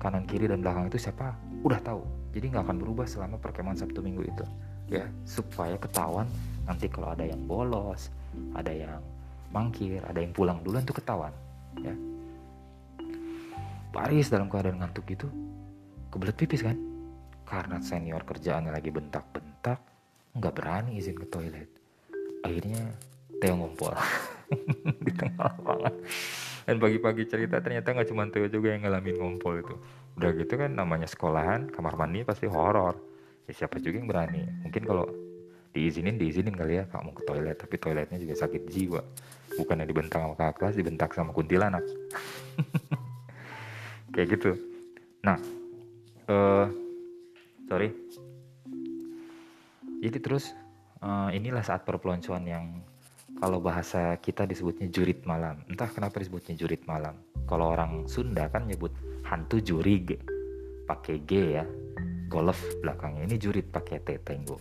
kanan 0.00 0.24
kiri 0.24 0.48
dan 0.48 0.64
belakang 0.64 0.88
itu 0.88 0.96
siapa 1.00 1.36
udah 1.64 1.80
tahu 1.80 2.02
jadi 2.32 2.50
nggak 2.50 2.64
akan 2.68 2.76
berubah 2.80 3.06
selama 3.08 3.36
perkemahan 3.40 3.78
Sabtu 3.78 4.00
Minggu 4.00 4.24
itu 4.24 4.44
ya 4.88 5.08
supaya 5.24 5.76
ketahuan 5.80 6.28
nanti 6.64 6.88
kalau 6.88 7.12
ada 7.12 7.24
yang 7.24 7.40
bolos 7.44 8.08
ada 8.54 8.72
yang 8.72 9.00
mangkir, 9.54 10.02
ada 10.02 10.18
yang 10.18 10.34
pulang 10.34 10.58
duluan 10.66 10.82
tuh 10.82 10.98
ketahuan, 10.98 11.30
ya. 11.78 11.94
Paris 13.94 14.26
dalam 14.26 14.50
keadaan 14.50 14.82
ngantuk 14.82 15.06
gitu, 15.06 15.30
kebelet 16.10 16.34
pipis 16.34 16.66
kan? 16.66 16.74
Karena 17.46 17.78
senior 17.78 18.26
kerjaannya 18.26 18.74
lagi 18.74 18.90
bentak-bentak, 18.90 19.78
nggak 20.34 20.54
berani 20.58 20.98
izin 20.98 21.14
ke 21.14 21.26
toilet. 21.30 21.70
Akhirnya 22.42 22.82
Theo 23.38 23.54
ngompol 23.54 23.94
di 25.06 25.12
tengah 25.14 25.54
lapangan. 25.54 25.94
Dan 26.64 26.80
pagi-pagi 26.80 27.28
cerita 27.28 27.60
ternyata 27.60 27.92
nggak 27.92 28.08
cuma 28.08 28.24
Theo 28.32 28.48
juga 28.48 28.72
yang 28.72 28.88
ngalamin 28.88 29.16
ngompol 29.20 29.60
itu. 29.60 29.74
Udah 30.16 30.30
gitu 30.32 30.56
kan 30.56 30.72
namanya 30.72 31.04
sekolahan, 31.04 31.68
kamar 31.68 31.94
mandi 32.00 32.24
pasti 32.24 32.48
horor. 32.48 32.96
Ya 33.44 33.52
siapa 33.52 33.76
juga 33.80 34.00
yang 34.00 34.08
berani. 34.08 34.48
Mungkin 34.64 34.82
kalau 34.88 35.04
diizinin 35.74 36.14
diizinin 36.14 36.54
kali 36.54 36.78
ya 36.78 36.84
kamu 36.86 37.10
ke 37.18 37.22
toilet 37.26 37.58
tapi 37.58 37.74
toiletnya 37.82 38.14
juga 38.22 38.46
sakit 38.46 38.62
jiwa 38.70 39.02
bukannya 39.58 39.90
dibentak 39.90 40.22
sama 40.22 40.34
kakak 40.38 40.54
kelas 40.62 40.74
dibentak 40.78 41.10
sama 41.10 41.30
kuntilanak 41.34 41.82
kayak 44.14 44.38
gitu 44.38 44.54
nah 45.18 45.34
uh, 46.30 46.70
sorry 47.66 47.90
jadi 49.98 50.18
terus 50.22 50.54
uh, 51.02 51.34
inilah 51.34 51.66
saat 51.66 51.82
perpeloncoan 51.82 52.46
yang 52.46 52.64
kalau 53.44 53.60
bahasa 53.60 54.16
kita 54.24 54.48
disebutnya 54.48 54.88
jurit 54.88 55.20
malam. 55.28 55.60
Entah 55.68 55.92
kenapa 55.92 56.16
disebutnya 56.16 56.56
jurit 56.56 56.80
malam. 56.88 57.12
Kalau 57.44 57.76
orang 57.76 58.08
Sunda 58.08 58.48
kan 58.48 58.64
nyebut 58.64 58.88
hantu 59.20 59.60
jurig. 59.60 60.16
Pakai 60.88 61.20
G 61.28 61.60
ya. 61.60 61.68
Golf 62.32 62.56
belakangnya. 62.80 63.28
Ini 63.28 63.36
jurit 63.36 63.68
pakai 63.68 64.00
T 64.00 64.16
tenggo. 64.24 64.56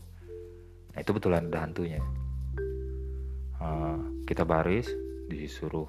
Nah 0.91 0.99
itu 0.99 1.15
betulan 1.15 1.47
ada 1.47 1.63
hantunya. 1.63 2.03
Uh, 3.55 4.03
kita 4.27 4.43
baris 4.43 4.91
disuruh. 5.31 5.87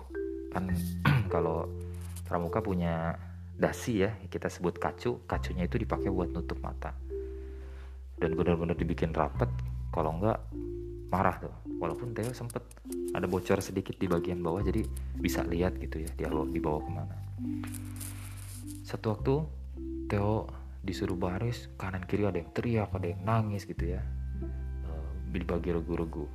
Kan 0.55 0.71
kalau 1.35 1.67
pramuka 2.31 2.63
punya 2.63 3.19
dasi 3.59 4.07
ya 4.07 4.15
kita 4.31 4.47
sebut 4.47 4.79
kacu. 4.79 5.19
Kacunya 5.27 5.67
itu 5.67 5.83
dipakai 5.83 6.15
buat 6.15 6.31
nutup 6.31 6.63
mata. 6.63 6.95
Dan 8.23 8.39
benar-benar 8.39 8.79
dibikin 8.79 9.11
rapet. 9.11 9.51
Kalau 9.91 10.15
enggak 10.15 10.39
marah 11.15 11.39
tuh. 11.39 11.55
Walaupun 11.79 12.11
Theo 12.11 12.35
sempet 12.35 12.67
ada 13.15 13.31
bocor 13.31 13.63
sedikit 13.63 13.95
di 13.95 14.11
bagian 14.11 14.43
bawah 14.43 14.67
jadi 14.67 14.83
bisa 15.15 15.47
lihat 15.47 15.79
gitu 15.79 16.03
ya 16.03 16.11
dia 16.19 16.27
dibawa 16.27 16.83
ke 16.83 16.91
mana. 16.91 17.15
Satu 18.83 19.15
waktu 19.15 19.35
Theo 20.11 20.51
disuruh 20.83 21.15
baris 21.15 21.71
kanan 21.79 22.03
kiri 22.05 22.27
ada 22.27 22.43
yang 22.43 22.51
teriak 22.51 22.91
ada 22.91 23.07
yang 23.07 23.23
nangis 23.23 23.63
gitu 23.63 23.95
ya. 23.95 24.03
Dibagi 25.31 25.71
regu-regu. 25.71 26.27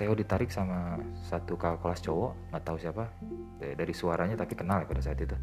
Theo 0.00 0.12
ditarik 0.18 0.50
sama 0.50 0.98
satu 1.30 1.54
kakak 1.54 1.86
kelas 1.86 2.00
cowok 2.02 2.32
nggak 2.50 2.64
tahu 2.66 2.76
siapa 2.82 3.04
dari 3.60 3.94
suaranya 3.94 4.34
tapi 4.34 4.58
kenal 4.58 4.82
ya 4.82 4.86
pada 4.90 5.02
saat 5.04 5.22
itu. 5.22 5.36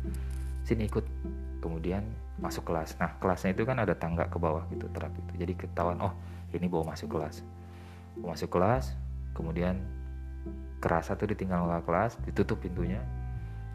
Sini 0.68 0.88
ikut 0.88 1.06
kemudian 1.64 2.04
masuk 2.44 2.68
kelas. 2.68 3.00
Nah 3.00 3.16
kelasnya 3.24 3.56
itu 3.56 3.64
kan 3.64 3.80
ada 3.80 3.96
tangga 3.96 4.28
ke 4.28 4.36
bawah 4.36 4.68
gitu 4.74 4.90
terap 4.92 5.16
itu 5.16 5.32
jadi 5.40 5.54
ketahuan 5.56 6.00
oh 6.04 6.14
ini 6.54 6.70
bawa 6.70 6.94
masuk 6.94 7.18
kelas. 7.18 7.42
Bawa 8.18 8.38
masuk 8.38 8.50
kelas 8.54 8.94
kemudian 9.34 9.82
kerasa 10.78 11.18
tuh 11.18 11.32
ditinggal 11.32 11.66
kakak 11.66 11.84
kelas 11.90 12.12
ditutup 12.30 12.58
pintunya 12.62 13.02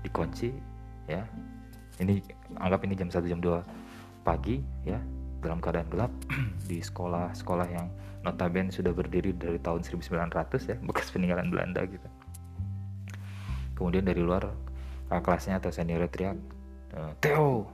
dikunci 0.06 0.54
ya. 1.10 1.26
Ini 1.98 2.22
anggap 2.62 2.86
ini 2.86 2.94
jam 2.94 3.10
1 3.10 3.26
jam 3.26 3.40
2 3.42 4.22
pagi 4.22 4.62
ya. 4.86 4.98
Dalam 5.38 5.62
keadaan 5.62 5.86
gelap 5.86 6.10
di 6.70 6.82
sekolah-sekolah 6.82 7.68
yang 7.70 7.86
notabene 8.26 8.74
sudah 8.74 8.90
berdiri 8.90 9.30
dari 9.34 9.62
tahun 9.62 9.86
1900 9.86 10.34
ya 10.66 10.76
bekas 10.82 11.10
peninggalan 11.14 11.50
Belanda 11.50 11.86
gitu. 11.86 12.08
Kemudian 13.78 14.02
dari 14.02 14.18
luar 14.18 14.50
kakak 15.06 15.22
kelasnya 15.24 15.62
atau 15.62 15.70
senior 15.70 16.04
teriak 16.10 16.36
eh, 16.92 17.12
Theo 17.22 17.70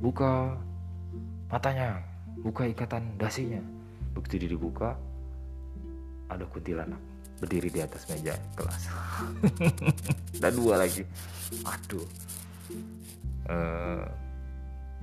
buka 0.00 0.56
matanya 1.50 2.00
buka 2.40 2.64
ikatan 2.64 3.18
dasinya 3.20 3.60
begitu 4.14 4.50
dibuka 4.50 4.98
ada 6.30 6.46
kuntilanak 6.46 6.98
berdiri 7.40 7.72
di 7.72 7.80
atas 7.80 8.06
meja 8.12 8.36
kelas. 8.54 8.82
Dan 10.42 10.52
dua 10.54 10.84
lagi. 10.84 11.02
Aduh. 11.64 12.06
Uh, 13.50 14.04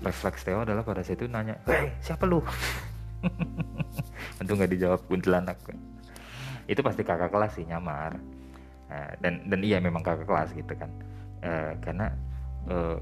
refleks 0.05 0.45
Theo 0.45 0.61
adalah 0.63 0.85
pada 0.85 1.01
saat 1.03 1.19
itu 1.19 1.27
nanya 1.27 1.57
hei 1.67 1.91
siapa 1.99 2.29
lu? 2.29 2.39
Untung 4.39 4.61
nggak 4.61 4.71
dijawab 4.71 5.01
kuntilanak. 5.09 5.57
Itu 6.69 6.85
pasti 6.85 7.01
kakak 7.01 7.33
kelas 7.33 7.57
sih 7.57 7.65
nyamar. 7.65 8.15
Nah, 8.87 9.09
dan 9.19 9.43
dan 9.49 9.59
iya 9.65 9.81
memang 9.81 10.05
kakak 10.05 10.29
kelas 10.29 10.53
gitu 10.53 10.73
kan. 10.77 10.91
E, 11.41 11.51
karena 11.81 12.13
e, 12.69 13.01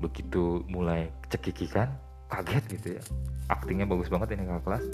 begitu 0.00 0.64
mulai 0.72 1.12
cekikikan 1.28 1.92
kaget 2.30 2.64
gitu 2.78 2.88
ya. 2.96 3.02
Aktingnya 3.50 3.84
bagus 3.84 4.06
banget 4.06 4.38
ini 4.38 4.46
kakak 4.46 4.64
kelas. 4.64 4.84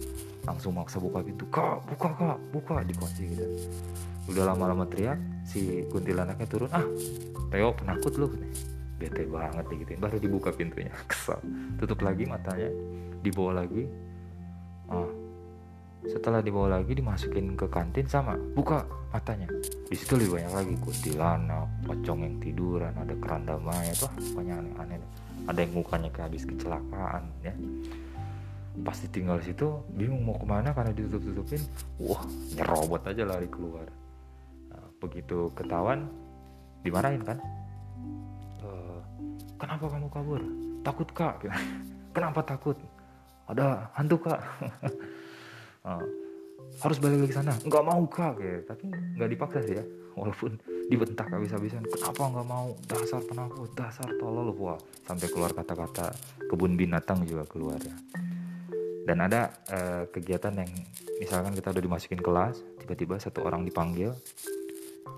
Langsung 0.48 0.72
maksa 0.72 0.96
buka 0.96 1.20
pintu. 1.20 1.44
Kak 1.52 1.84
buka 1.84 2.08
kak 2.16 2.38
buka 2.50 2.76
dikunci 2.82 3.36
gitu. 3.36 3.44
Udah 4.32 4.50
lama-lama 4.50 4.88
teriak 4.88 5.20
si 5.44 5.84
kuntilanaknya 5.92 6.48
turun. 6.48 6.72
Ah 6.72 6.84
Theo 7.52 7.76
penakut 7.76 8.16
lu. 8.16 8.32
Bete 8.96 9.28
banget 9.28 9.68
gitu 9.68 9.92
baru 10.00 10.16
dibuka 10.16 10.48
pintunya. 10.50 10.90
Kesal 11.10 11.38
tutup 11.76 12.00
lagi 12.00 12.24
matanya. 12.24 12.72
Dibawa 13.20 13.60
lagi. 13.62 13.84
Oh 14.88 15.26
setelah 16.06 16.38
dibawa 16.38 16.78
lagi 16.78 16.94
dimasukin 16.94 17.58
ke 17.58 17.66
kantin 17.66 18.06
sama 18.06 18.38
buka 18.54 18.86
matanya. 19.10 19.50
Di 19.90 19.96
situ 19.98 20.14
lebih 20.14 20.38
banyak 20.38 20.52
lagi 20.54 20.74
kuntilanak 20.78 21.66
pocong 21.82 22.20
yang 22.22 22.36
tiduran 22.38 22.94
ada 22.94 23.14
keranda 23.18 23.58
mayat. 23.58 23.98
Tuh 23.98 24.10
banyak 24.38 24.54
aneh-aneh 24.54 25.25
ada 25.46 25.58
yang 25.62 25.72
mukanya 25.78 26.10
kayak 26.10 26.34
habis 26.34 26.44
kecelakaan 26.44 27.30
ya. 27.42 27.54
Pasti 28.82 29.08
tinggal 29.08 29.40
situ 29.40 29.80
bingung 29.94 30.26
mau 30.26 30.36
ke 30.36 30.44
mana 30.44 30.74
karena 30.74 30.92
ditutup-tutupin 30.92 31.62
wah 32.02 32.22
nyerobot 32.52 33.02
aja 33.06 33.22
lari 33.24 33.48
keluar. 33.48 33.88
Nah, 34.68 34.86
begitu 35.00 35.48
ketahuan 35.56 36.10
dimarahin 36.84 37.22
kan? 37.24 37.38
E, 38.60 38.68
kenapa 39.56 39.84
kamu 39.88 40.06
kabur? 40.12 40.42
Takut 40.84 41.08
kak. 41.14 41.42
Kenapa 42.16 42.40
takut? 42.40 42.80
Ada 43.44 43.92
hantu 43.92 44.16
kak. 44.24 44.40
Uh, 45.84 46.00
harus 46.82 46.96
balik 46.96 47.28
lagi 47.28 47.34
sana. 47.36 47.52
Nggak 47.60 47.84
mau 47.84 48.00
kak. 48.08 48.40
Kayak 48.40 48.72
tapi 48.72 48.88
nggak 48.88 49.30
dipaksa 49.36 49.60
sih 49.68 49.76
ya. 49.76 49.84
Walaupun 50.16 50.56
dibentak 50.86 51.26
habis-habisan. 51.30 51.82
Kenapa 51.86 52.22
nggak 52.30 52.46
mau? 52.46 52.74
Dasar 52.86 53.20
penakut 53.26 53.70
dasar 53.74 54.08
tolol 54.18 54.54
wah. 54.54 54.78
Sampai 55.06 55.26
keluar 55.30 55.50
kata-kata 55.50 56.14
kebun 56.46 56.78
binatang 56.78 57.26
juga 57.26 57.42
keluar 57.46 57.78
ya. 57.82 57.96
Dan 59.06 59.22
ada 59.22 59.54
uh, 59.70 60.02
kegiatan 60.10 60.50
yang 60.50 60.70
misalkan 61.22 61.54
kita 61.54 61.70
udah 61.70 61.82
dimasukin 61.82 62.18
kelas 62.18 62.58
tiba-tiba 62.82 63.22
satu 63.22 63.46
orang 63.46 63.62
dipanggil 63.62 64.10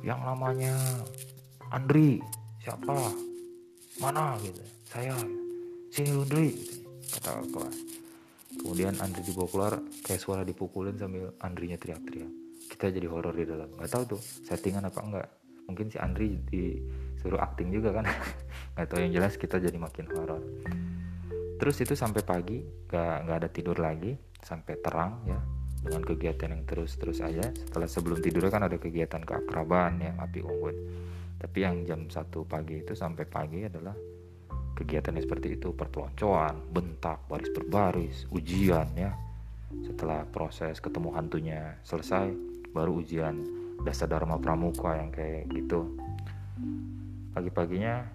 yang 0.04 0.20
namanya 0.20 0.76
Andri 1.72 2.20
siapa? 2.60 2.96
Mana? 4.00 4.36
Gitu. 4.44 4.60
Saya 4.88 5.16
sini 5.88 6.12
Lundri 6.12 6.52
gitu, 6.52 6.84
kata 7.16 7.44
kelas. 7.48 7.76
Kemudian 8.60 8.94
Andri 9.00 9.24
dibawa 9.24 9.48
keluar 9.48 9.72
kayak 10.04 10.20
suara 10.20 10.42
dipukulin 10.44 10.96
sambil 10.96 11.32
Andrinya 11.40 11.76
teriak-teriak. 11.80 12.32
Kita 12.68 12.92
jadi 12.92 13.08
horor 13.08 13.32
di 13.32 13.44
dalam. 13.48 13.72
Nggak 13.72 13.90
tahu 13.90 14.04
tuh 14.16 14.20
settingan 14.20 14.84
apa 14.88 15.00
enggak 15.00 15.28
mungkin 15.68 15.92
si 15.92 16.00
Andri 16.00 16.40
disuruh 16.48 17.38
acting 17.38 17.68
juga 17.68 18.00
kan. 18.00 18.08
Nggak 18.74 18.86
tahu 18.88 18.98
yang 19.04 19.12
jelas 19.20 19.36
kita 19.36 19.60
jadi 19.60 19.76
makin 19.76 20.08
horor. 20.16 20.40
Terus 21.60 21.76
itu 21.84 21.92
sampai 21.92 22.24
pagi 22.24 22.62
nggak 22.62 23.16
nggak 23.26 23.36
ada 23.44 23.48
tidur 23.50 23.76
lagi 23.82 24.14
sampai 24.38 24.78
terang 24.78 25.26
ya 25.26 25.36
dengan 25.82 26.06
kegiatan 26.06 26.54
yang 26.54 26.62
terus-terus 26.64 27.20
aja. 27.20 27.50
Setelah 27.52 27.90
sebelum 27.90 28.22
tidur 28.22 28.46
kan 28.48 28.64
ada 28.64 28.78
kegiatan 28.78 29.20
keakraban 29.26 30.00
ya 30.00 30.14
api 30.16 30.40
unggun. 30.40 30.76
Tapi 31.38 31.58
yang 31.58 31.82
jam 31.82 32.06
satu 32.08 32.46
pagi 32.46 32.80
itu 32.80 32.94
sampai 32.94 33.26
pagi 33.26 33.66
adalah 33.66 33.92
kegiatannya 34.78 35.20
seperti 35.20 35.58
itu. 35.58 35.74
Perpeloncoan 35.74 36.70
bentak 36.70 37.26
baris 37.26 37.50
berbaris 37.50 38.16
ujian 38.30 38.88
ya. 38.94 39.10
Setelah 39.82 40.24
proses 40.30 40.78
ketemu 40.78 41.10
hantunya 41.18 41.76
selesai 41.82 42.30
baru 42.70 43.02
ujian 43.02 43.34
dasar 43.82 44.10
dharma 44.10 44.38
pramuka 44.38 44.96
yang 44.98 45.10
kayak 45.10 45.50
gitu. 45.50 45.94
Pagi-paginya 47.34 48.06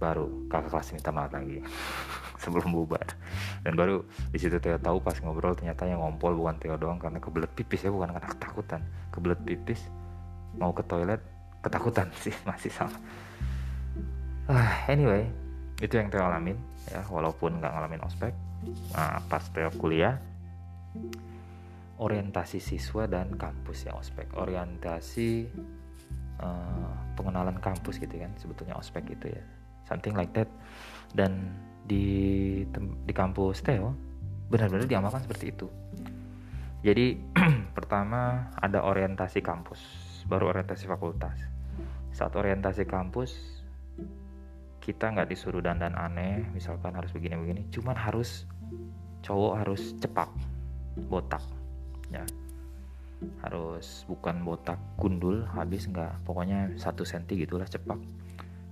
baru 0.00 0.48
kakak 0.48 0.72
kelas 0.72 0.88
minta 0.96 1.10
maaf 1.12 1.32
lagi 1.32 1.60
sebelum 2.42 2.72
bubar. 2.72 3.04
Dan 3.60 3.76
baru 3.76 4.04
di 4.32 4.38
situ 4.40 4.56
Teo 4.60 4.80
tahu 4.80 5.04
pas 5.04 5.16
ngobrol 5.20 5.52
ternyata 5.52 5.84
yang 5.84 6.00
ngompol 6.00 6.32
bukan 6.36 6.56
Teo 6.56 6.80
doang 6.80 6.96
karena 6.96 7.20
kebelet 7.20 7.52
pipis 7.52 7.84
ya 7.84 7.92
bukan 7.92 8.16
karena 8.16 8.28
ketakutan. 8.28 8.80
Kebelet 9.12 9.40
pipis 9.44 9.80
mau 10.56 10.72
ke 10.72 10.82
toilet 10.88 11.20
ketakutan 11.60 12.08
sih 12.24 12.32
masih 12.48 12.72
sama. 12.72 12.96
Uh, 14.50 14.72
anyway 14.90 15.28
itu 15.80 15.96
yang 15.96 16.12
Teo 16.12 16.24
alamin 16.24 16.56
ya 16.92 17.00
walaupun 17.08 17.56
nggak 17.60 17.72
ngalamin 17.72 18.02
ospek 18.04 18.32
nah, 18.92 19.20
pas 19.30 19.40
Teo 19.48 19.72
kuliah 19.80 20.20
orientasi 22.00 22.58
siswa 22.58 23.04
dan 23.04 23.36
kampus 23.36 23.84
ya 23.84 23.92
ospek. 23.92 24.32
Orientasi 24.32 25.44
uh, 26.40 26.92
pengenalan 27.14 27.60
kampus 27.60 28.00
gitu 28.00 28.16
kan 28.16 28.32
sebetulnya 28.40 28.74
ospek 28.80 29.04
itu 29.12 29.28
ya. 29.28 29.44
Something 29.84 30.16
like 30.16 30.32
that. 30.32 30.48
Dan 31.12 31.52
di 31.84 32.64
di 33.04 33.12
kampus 33.12 33.60
Teo 33.60 33.92
benar-benar 34.48 34.88
diamalkan 34.88 35.20
seperti 35.20 35.52
itu. 35.52 35.68
Jadi 36.80 37.20
pertama 37.76 38.48
ada 38.56 38.80
orientasi 38.88 39.44
kampus 39.44 39.80
baru 40.24 40.56
orientasi 40.56 40.88
fakultas. 40.88 41.36
Saat 42.16 42.32
orientasi 42.34 42.88
kampus 42.88 43.60
kita 44.80 45.12
nggak 45.12 45.28
disuruh 45.28 45.60
dandan 45.60 45.92
aneh 45.92 46.40
misalkan 46.56 46.96
harus 46.96 47.12
begini-begini 47.12 47.68
cuman 47.68 47.92
harus 47.92 48.48
cowok 49.20 49.60
harus 49.60 49.92
cepak 50.00 50.32
botak 51.12 51.44
ya. 52.10 52.24
Harus 53.44 54.08
bukan 54.08 54.42
botak 54.44 54.80
gundul 54.96 55.44
habis 55.52 55.84
nggak 55.88 56.24
pokoknya 56.24 56.72
satu 56.80 57.04
senti 57.04 57.36
gitulah 57.36 57.68
cepak 57.68 58.00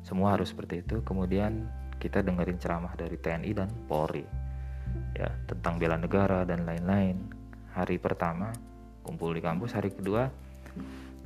semua 0.09 0.33
harus 0.33 0.57
seperti 0.57 0.81
itu. 0.81 1.05
Kemudian 1.05 1.69
kita 2.01 2.25
dengerin 2.25 2.57
ceramah 2.57 2.97
dari 2.97 3.21
TNI 3.21 3.51
dan 3.53 3.69
Polri. 3.85 4.25
Ya 5.13 5.29
tentang 5.45 5.77
bela 5.77 6.01
negara 6.01 6.49
dan 6.49 6.65
lain-lain. 6.65 7.29
Hari 7.77 8.01
pertama 8.01 8.57
kumpul 9.05 9.37
di 9.37 9.45
kampus. 9.45 9.77
Hari 9.77 9.93
kedua 9.93 10.33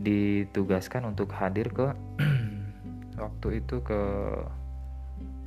ditugaskan 0.02 1.06
untuk 1.14 1.30
hadir 1.36 1.70
ke 1.70 1.94
waktu 3.22 3.62
itu 3.62 3.78
ke 3.86 4.02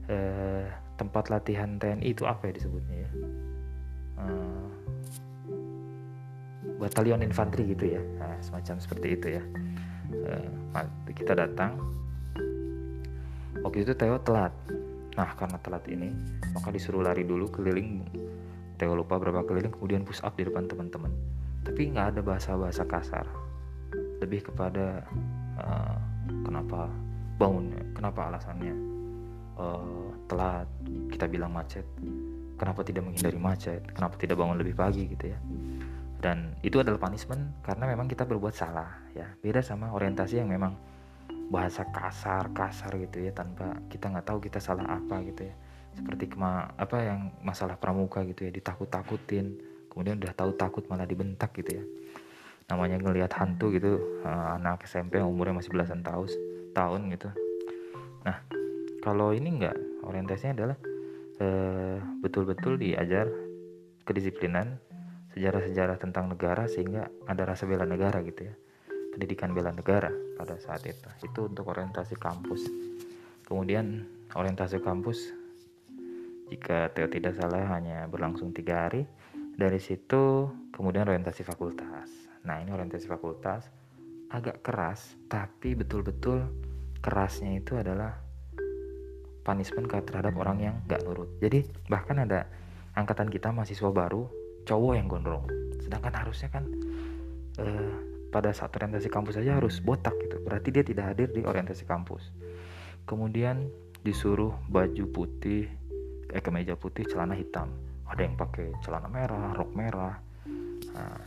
eh, 0.08 0.70
tempat 0.96 1.28
latihan 1.28 1.76
TNI 1.76 2.08
itu 2.08 2.24
apa 2.24 2.48
ya 2.48 2.54
disebutnya 2.56 2.98
ya? 3.04 3.12
Uh, 4.16 4.72
batalion 6.78 7.24
infanteri 7.24 7.72
gitu 7.72 7.96
ya. 7.96 8.02
Nah, 8.20 8.38
semacam 8.44 8.76
seperti 8.80 9.08
itu 9.16 9.28
ya. 9.40 9.44
Uh, 10.12 10.88
kita 11.16 11.34
datang. 11.34 11.80
Waktu 13.64 13.88
itu 13.88 13.94
Theo 13.96 14.20
telat. 14.22 14.54
Nah 15.16 15.32
karena 15.40 15.56
telat 15.64 15.88
ini 15.88 16.12
maka 16.52 16.70
disuruh 16.70 17.02
lari 17.02 17.24
dulu 17.24 17.48
keliling. 17.50 18.04
Theo 18.76 18.94
lupa 18.94 19.16
berapa 19.16 19.48
keliling 19.48 19.72
kemudian 19.72 20.04
push 20.04 20.20
up 20.22 20.36
di 20.36 20.44
depan 20.44 20.68
teman-teman. 20.68 21.10
Tapi 21.64 21.96
nggak 21.96 22.16
ada 22.16 22.22
bahasa-bahasa 22.22 22.84
kasar. 22.86 23.26
Lebih 24.20 24.52
kepada 24.52 25.08
uh, 25.58 25.98
kenapa 26.44 26.92
bangun 27.40 27.72
kenapa 27.96 28.32
alasannya 28.32 28.76
uh, 29.56 30.12
telat 30.28 30.68
kita 31.10 31.26
bilang 31.32 31.56
macet. 31.56 31.88
Kenapa 32.56 32.84
tidak 32.88 33.08
menghindari 33.08 33.40
macet? 33.40 33.82
Kenapa 33.96 34.16
tidak 34.20 34.36
bangun 34.40 34.60
lebih 34.60 34.76
pagi 34.76 35.08
gitu 35.12 35.32
ya 35.32 35.40
dan 36.26 36.58
itu 36.66 36.82
adalah 36.82 36.98
punishment 36.98 37.54
karena 37.62 37.86
memang 37.86 38.10
kita 38.10 38.26
berbuat 38.26 38.58
salah 38.58 38.98
ya. 39.14 39.30
Beda 39.46 39.62
sama 39.62 39.94
orientasi 39.94 40.42
yang 40.42 40.50
memang 40.50 40.74
bahasa 41.54 41.86
kasar 41.94 42.50
kasar 42.50 42.98
gitu 42.98 43.22
ya 43.22 43.30
tanpa 43.30 43.78
kita 43.94 44.10
nggak 44.10 44.26
tahu 44.26 44.42
kita 44.42 44.58
salah 44.58 44.90
apa 44.90 45.22
gitu 45.22 45.46
ya. 45.46 45.54
Seperti 45.94 46.34
kema 46.34 46.74
apa 46.82 46.98
yang 46.98 47.30
masalah 47.46 47.78
pramuka 47.78 48.26
gitu 48.26 48.50
ya 48.50 48.52
ditakut 48.52 48.90
takutin 48.90 49.54
kemudian 49.94 50.18
udah 50.18 50.34
tahu 50.34 50.58
takut 50.58 50.82
malah 50.90 51.06
dibentak 51.06 51.54
gitu 51.62 51.78
ya. 51.78 51.84
Namanya 52.74 52.98
ngelihat 53.06 53.30
hantu 53.38 53.70
gitu 53.78 54.02
uh, 54.26 54.58
anak 54.58 54.82
SMP 54.90 55.22
yang 55.22 55.30
umurnya 55.30 55.62
masih 55.62 55.78
belasan 55.78 56.02
tahun 56.02 56.26
tahun 56.74 57.14
gitu. 57.14 57.30
Nah 58.26 58.42
kalau 59.06 59.30
ini 59.30 59.62
enggak 59.62 59.78
orientasinya 60.02 60.58
adalah 60.58 60.78
uh, 61.38 62.02
betul-betul 62.26 62.82
diajar 62.82 63.30
kedisiplinan 64.10 64.82
sejarah-sejarah 65.36 66.00
tentang 66.00 66.32
negara 66.32 66.72
sehingga 66.72 67.12
ada 67.28 67.44
rasa 67.44 67.68
bela 67.68 67.84
negara 67.84 68.24
gitu 68.24 68.48
ya. 68.48 68.56
Pendidikan 69.12 69.52
bela 69.52 69.76
negara 69.76 70.08
pada 70.40 70.56
saat 70.56 70.88
itu. 70.88 71.08
Itu 71.28 71.52
untuk 71.52 71.68
orientasi 71.68 72.16
kampus. 72.16 72.64
Kemudian 73.44 74.08
orientasi 74.32 74.80
kampus 74.80 75.36
jika 76.48 76.88
tidak 76.96 77.36
salah 77.36 77.68
hanya 77.76 78.08
berlangsung 78.08 78.56
tiga 78.56 78.88
hari. 78.88 79.04
Dari 79.56 79.80
situ 79.80 80.52
kemudian 80.72 81.08
orientasi 81.08 81.44
fakultas. 81.44 82.12
Nah 82.48 82.64
ini 82.64 82.72
orientasi 82.72 83.08
fakultas 83.08 83.68
agak 84.32 84.64
keras 84.64 85.20
tapi 85.28 85.76
betul-betul 85.76 86.48
kerasnya 87.00 87.60
itu 87.60 87.76
adalah 87.76 88.20
punishment 89.46 89.88
terhadap 89.88 90.34
orang 90.36 90.58
yang 90.64 90.76
gak 90.88 91.04
nurut. 91.04 91.28
Jadi 91.40 91.64
bahkan 91.88 92.24
ada 92.24 92.50
angkatan 92.98 93.30
kita 93.32 93.54
mahasiswa 93.54 93.92
baru 93.94 94.45
cowok 94.66 94.94
yang 94.98 95.08
gondrong. 95.08 95.46
Sedangkan 95.80 96.14
harusnya 96.18 96.50
kan 96.50 96.66
uh, 97.62 97.94
pada 98.34 98.52
saat 98.52 98.74
orientasi 98.76 99.08
kampus 99.08 99.40
saja 99.40 99.56
harus 99.56 99.80
botak 99.80 100.12
gitu. 100.26 100.42
Berarti 100.44 100.74
dia 100.74 100.84
tidak 100.84 101.16
hadir 101.16 101.30
di 101.32 101.46
orientasi 101.46 101.88
kampus. 101.88 102.34
Kemudian 103.06 103.70
disuruh 104.02 104.54
baju 104.68 105.06
putih 105.14 105.70
eh 106.34 106.42
kemeja 106.42 106.76
putih 106.76 107.06
celana 107.08 107.38
hitam. 107.38 107.72
Ada 108.10 108.28
yang 108.28 108.36
pakai 108.36 108.74
celana 108.84 109.08
merah 109.08 109.54
rok 109.56 109.72
merah. 109.72 110.20
Nah, 110.94 111.18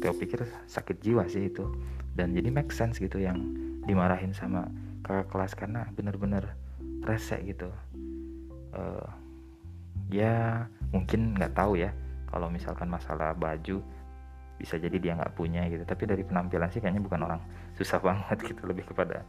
pikir 0.00 0.48
sakit 0.66 0.98
jiwa 1.04 1.28
sih 1.28 1.52
itu. 1.52 1.68
Dan 2.16 2.34
jadi 2.34 2.50
make 2.50 2.74
sense 2.74 2.98
gitu 2.98 3.22
yang 3.22 3.38
dimarahin 3.86 4.34
sama 4.34 4.66
kakak 5.06 5.30
kelas 5.30 5.52
karena 5.54 5.86
bener-bener 5.94 6.58
rese 7.06 7.38
gitu. 7.46 7.70
Uh, 8.74 9.08
ya 10.12 10.66
mungkin 10.92 11.36
nggak 11.36 11.56
tahu 11.56 11.80
ya 11.80 11.92
kalau 12.28 12.52
misalkan 12.52 12.88
masalah 12.88 13.32
baju 13.34 13.80
bisa 14.58 14.74
jadi 14.74 14.96
dia 14.98 15.12
nggak 15.14 15.34
punya 15.38 15.64
gitu. 15.70 15.82
Tapi 15.86 16.04
dari 16.04 16.22
penampilan 16.26 16.68
sih 16.70 16.82
kayaknya 16.82 17.02
bukan 17.02 17.20
orang 17.24 17.40
susah 17.78 17.98
banget 18.08 18.38
gitu 18.54 18.62
lebih 18.66 18.84
kepada 18.88 19.22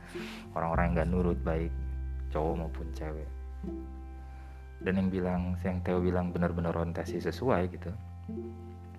orang-orang 0.57 0.83
yang 0.89 0.93
nggak 0.99 1.09
nurut 1.09 1.39
baik 1.41 1.71
cowok 2.29 2.53
maupun 2.65 2.87
cewek. 2.93 3.29
Dan 4.79 4.93
yang 4.95 5.09
bilang 5.11 5.41
yang 5.61 5.83
Theo 5.83 5.99
bilang 5.99 6.31
benar-benar 6.31 6.71
orientasi 6.75 7.19
sesuai 7.19 7.61
gitu. 7.71 7.91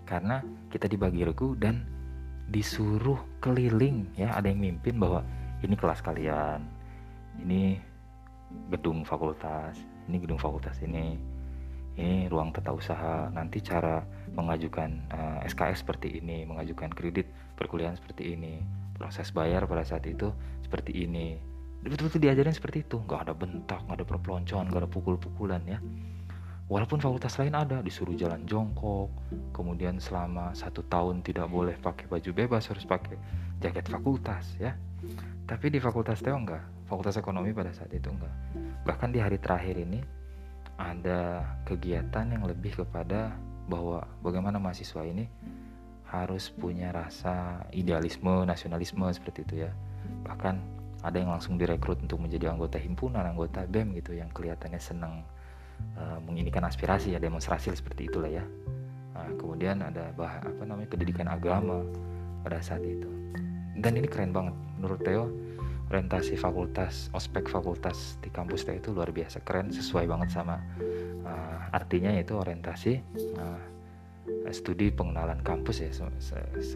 Karena 0.04 0.42
kita 0.68 0.90
dibagi 0.90 1.24
regu 1.24 1.56
dan 1.56 1.86
disuruh 2.50 3.18
keliling 3.40 4.10
ya. 4.18 4.36
Ada 4.36 4.52
yang 4.52 4.60
mimpin 4.60 4.98
bahwa 5.00 5.24
ini 5.60 5.74
kelas 5.76 6.00
kalian 6.00 6.60
ini 7.40 7.78
gedung 8.70 9.06
fakultas 9.06 9.78
ini 10.10 10.16
gedung 10.18 10.40
fakultas 10.40 10.76
ini 10.82 11.14
ini 11.98 12.30
ruang 12.30 12.54
tata 12.54 12.70
usaha 12.70 13.26
nanti 13.34 13.58
cara 13.58 14.04
mengajukan 14.36 14.90
uh, 15.10 15.42
eh, 15.42 15.50
SKS 15.50 15.82
seperti 15.82 16.22
ini 16.22 16.46
mengajukan 16.46 16.92
kredit 16.94 17.26
perkuliahan 17.58 17.98
seperti 17.98 18.38
ini 18.38 18.62
proses 19.00 19.32
bayar 19.32 19.64
pada 19.64 19.80
saat 19.82 20.04
itu 20.04 20.28
seperti 20.60 21.08
ini. 21.08 21.40
Betul-betul 21.80 22.20
diajarin 22.20 22.52
seperti 22.52 22.84
itu. 22.84 23.00
Nggak 23.00 23.20
ada 23.24 23.32
bentak 23.32 23.80
nggak 23.88 23.96
ada 23.96 24.06
perpeloncoan 24.06 24.64
nggak 24.68 24.80
ada 24.84 24.90
pukul-pukulan 24.92 25.62
ya. 25.64 25.80
Walaupun 26.70 27.02
fakultas 27.02 27.34
lain 27.40 27.56
ada 27.56 27.82
disuruh 27.82 28.14
jalan 28.14 28.46
jongkok 28.46 29.10
kemudian 29.50 29.98
selama 29.98 30.54
satu 30.54 30.86
tahun 30.86 31.26
tidak 31.26 31.50
boleh 31.50 31.74
pakai 31.82 32.06
baju 32.06 32.30
bebas 32.30 32.70
harus 32.70 32.86
pakai 32.86 33.16
jaket 33.58 33.88
fakultas 33.88 34.54
ya. 34.60 34.76
Tapi 35.48 35.66
di 35.72 35.82
fakultas 35.82 36.20
Teo 36.20 36.36
enggak. 36.36 36.62
Fakultas 36.86 37.18
ekonomi 37.18 37.50
pada 37.50 37.74
saat 37.74 37.90
itu 37.90 38.12
enggak. 38.12 38.30
Bahkan 38.86 39.08
di 39.10 39.18
hari 39.18 39.40
terakhir 39.40 39.80
ini 39.80 40.19
ada 40.80 41.44
kegiatan 41.68 42.24
yang 42.32 42.48
lebih 42.48 42.80
kepada 42.80 43.36
bahwa 43.68 44.08
bagaimana 44.24 44.56
mahasiswa 44.56 45.04
ini 45.04 45.28
harus 46.08 46.50
punya 46.50 46.90
rasa 46.90 47.62
idealisme 47.70 48.48
nasionalisme 48.48 49.04
seperti 49.12 49.44
itu 49.44 49.54
ya. 49.68 49.70
Bahkan 50.26 50.80
ada 51.04 51.16
yang 51.16 51.30
langsung 51.30 51.60
direkrut 51.60 52.00
untuk 52.00 52.18
menjadi 52.24 52.50
anggota 52.50 52.80
himpunan 52.80 53.22
anggota 53.22 53.68
BEM 53.68 53.94
gitu 54.00 54.16
yang 54.16 54.32
kelihatannya 54.32 54.80
senang 54.80 55.22
uh, 55.96 56.18
menginikan 56.24 56.64
aspirasi 56.64 57.14
ya 57.14 57.20
demonstrasi 57.20 57.70
seperti 57.76 58.08
itulah 58.08 58.28
ya. 58.32 58.44
Nah, 59.14 59.30
kemudian 59.36 59.84
ada 59.84 60.10
bah 60.16 60.40
apa 60.40 60.62
namanya 60.64 60.88
pendidikan 60.88 61.28
agama 61.28 61.84
pada 62.40 62.58
saat 62.64 62.80
itu. 62.82 63.08
Dan 63.76 63.96
ini 63.96 64.08
keren 64.08 64.32
banget 64.32 64.56
menurut 64.80 65.00
Theo 65.04 65.28
orientasi 65.90 66.38
fakultas 66.38 67.10
ospek 67.10 67.50
fakultas 67.50 68.16
di 68.22 68.30
kampus 68.30 68.62
Theo 68.62 68.78
itu 68.78 68.94
luar 68.94 69.10
biasa 69.10 69.42
keren 69.42 69.74
sesuai 69.74 70.06
banget 70.06 70.30
sama 70.30 70.62
uh, 71.26 71.58
artinya 71.74 72.14
yaitu 72.14 72.38
orientasi 72.38 73.02
uh, 73.36 73.60
studi 74.54 74.94
pengenalan 74.94 75.42
kampus 75.42 75.82
ya 75.82 75.90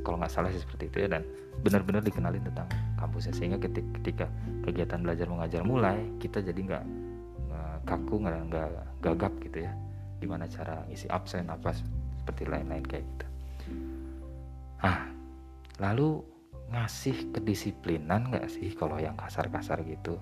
kalau 0.03 0.18
nggak 0.18 0.31
salah 0.31 0.50
sih 0.50 0.62
seperti 0.62 0.90
itu 0.90 1.07
ya 1.07 1.09
dan 1.18 1.22
benar-benar 1.62 2.03
dikenalin 2.03 2.42
tentang 2.42 2.66
kampusnya. 2.98 3.35
Sehingga 3.35 3.59
ketika, 3.59 3.88
ketika 3.98 4.27
kegiatan 4.66 5.03
belajar 5.03 5.27
mengajar 5.31 5.62
mulai 5.66 5.98
kita 6.18 6.42
jadi 6.42 6.55
nggak 6.55 6.85
kaku 7.85 8.24
nggak 8.24 8.38
nggak 8.48 8.68
gagap 9.05 9.33
gitu 9.44 9.68
ya 9.68 9.72
gimana 10.18 10.48
cara 10.48 10.83
ngisi 10.88 11.07
absen 11.12 11.53
apa 11.53 11.77
seperti 12.24 12.48
lain-lain 12.48 12.85
kayak 12.88 13.05
gitu. 13.05 13.27
Ah 14.81 15.09
lalu 15.79 16.24
ngasih 16.72 17.35
kedisiplinan 17.35 18.33
nggak 18.33 18.46
sih 18.48 18.72
kalau 18.77 18.96
yang 19.00 19.16
kasar-kasar 19.18 19.85
gitu? 19.85 20.20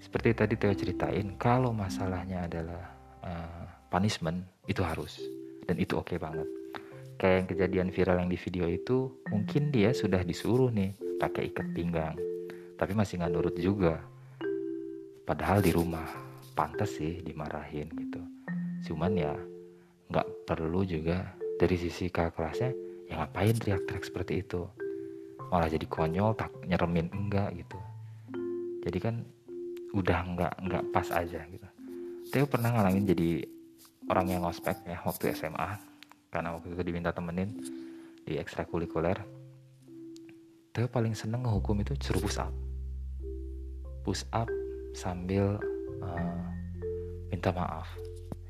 Seperti 0.00 0.32
tadi 0.32 0.54
Theo 0.56 0.72
ceritain 0.72 1.36
kalau 1.36 1.76
masalahnya 1.76 2.48
adalah 2.48 2.82
uh, 3.20 3.64
punishment 3.92 4.46
itu 4.64 4.80
harus. 4.80 5.20
Dan 5.68 5.76
itu 5.76 5.98
oke 5.98 6.16
okay 6.16 6.18
banget. 6.18 6.48
Kayak 7.20 7.34
yang 7.36 7.48
kejadian 7.52 7.88
viral 7.92 8.16
yang 8.24 8.30
di 8.32 8.38
video 8.40 8.64
itu 8.64 9.12
mungkin 9.28 9.68
dia 9.68 9.92
sudah 9.92 10.24
disuruh 10.24 10.72
nih 10.72 10.96
pakai 11.20 11.52
ikat 11.52 11.68
pinggang 11.76 12.16
tapi 12.80 12.96
masih 12.96 13.20
nggak 13.20 13.32
nurut 13.36 13.56
juga. 13.60 14.00
Padahal 15.28 15.60
di 15.60 15.68
rumah 15.68 16.08
pantas 16.56 16.96
sih 16.96 17.20
dimarahin 17.20 17.92
gitu. 17.92 18.24
Cuman 18.88 19.12
ya 19.20 19.36
nggak 20.08 20.48
perlu 20.48 20.80
juga. 20.88 21.36
Dari 21.60 21.76
sisi 21.76 22.08
kakak 22.08 22.40
kelasnya 22.40 22.72
ya 23.04 23.20
ngapain 23.20 23.52
teriak-teriak 23.52 24.00
seperti 24.00 24.40
itu 24.40 24.64
malah 25.50 25.66
jadi 25.66 25.82
konyol 25.90 26.38
tak 26.38 26.54
nyeremin 26.62 27.10
enggak 27.10 27.50
gitu. 27.58 27.78
Jadi 28.86 28.98
kan 29.02 29.14
udah 29.90 30.18
nggak 30.22 30.52
nggak 30.62 30.84
pas 30.94 31.10
aja 31.10 31.42
gitu. 31.42 31.68
Theo 32.30 32.46
pernah 32.46 32.70
ngalamin 32.70 33.10
jadi 33.10 33.42
orang 34.06 34.26
yang 34.30 34.46
ngospek 34.46 34.86
ya 34.86 35.02
waktu 35.02 35.34
SMA 35.34 35.68
karena 36.30 36.54
waktu 36.54 36.70
itu 36.70 36.82
diminta 36.86 37.10
temenin 37.10 37.58
di 38.22 38.38
ekstrakurikuler. 38.38 39.18
Theo 40.70 40.86
paling 40.86 41.18
seneng 41.18 41.42
ngehukum 41.42 41.82
itu 41.82 41.98
suruh 41.98 42.22
push 42.22 42.38
up. 42.38 42.54
Push 44.06 44.22
up 44.30 44.46
sambil 44.94 45.58
uh, 45.98 46.46
minta 47.26 47.50
maaf 47.50 47.90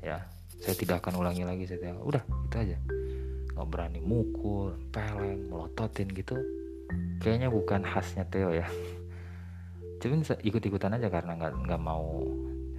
ya. 0.05 0.21
Saya 0.61 0.77
tidak 0.77 1.01
akan 1.01 1.25
ulangi 1.25 1.41
lagi 1.41 1.65
saya 1.65 1.97
udah 1.97 2.21
itu 2.21 2.55
aja. 2.61 2.77
Nggak 3.57 3.67
berani 3.73 3.97
mukul 4.05 4.77
peleng 4.93 5.49
melototin 5.49 6.05
gitu 6.13 6.60
kayaknya 7.21 7.53
bukan 7.53 7.85
khasnya 7.85 8.25
Theo 8.27 8.51
ya. 8.51 8.67
Cuman 10.01 10.25
ikut-ikutan 10.25 10.97
aja 10.97 11.07
karena 11.13 11.37
nggak 11.37 11.53
nggak 11.69 11.81
mau 11.81 12.25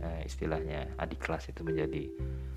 eh, 0.02 0.26
istilahnya 0.26 0.98
adik 0.98 1.22
kelas 1.22 1.54
itu 1.54 1.62
menjadi 1.62 2.10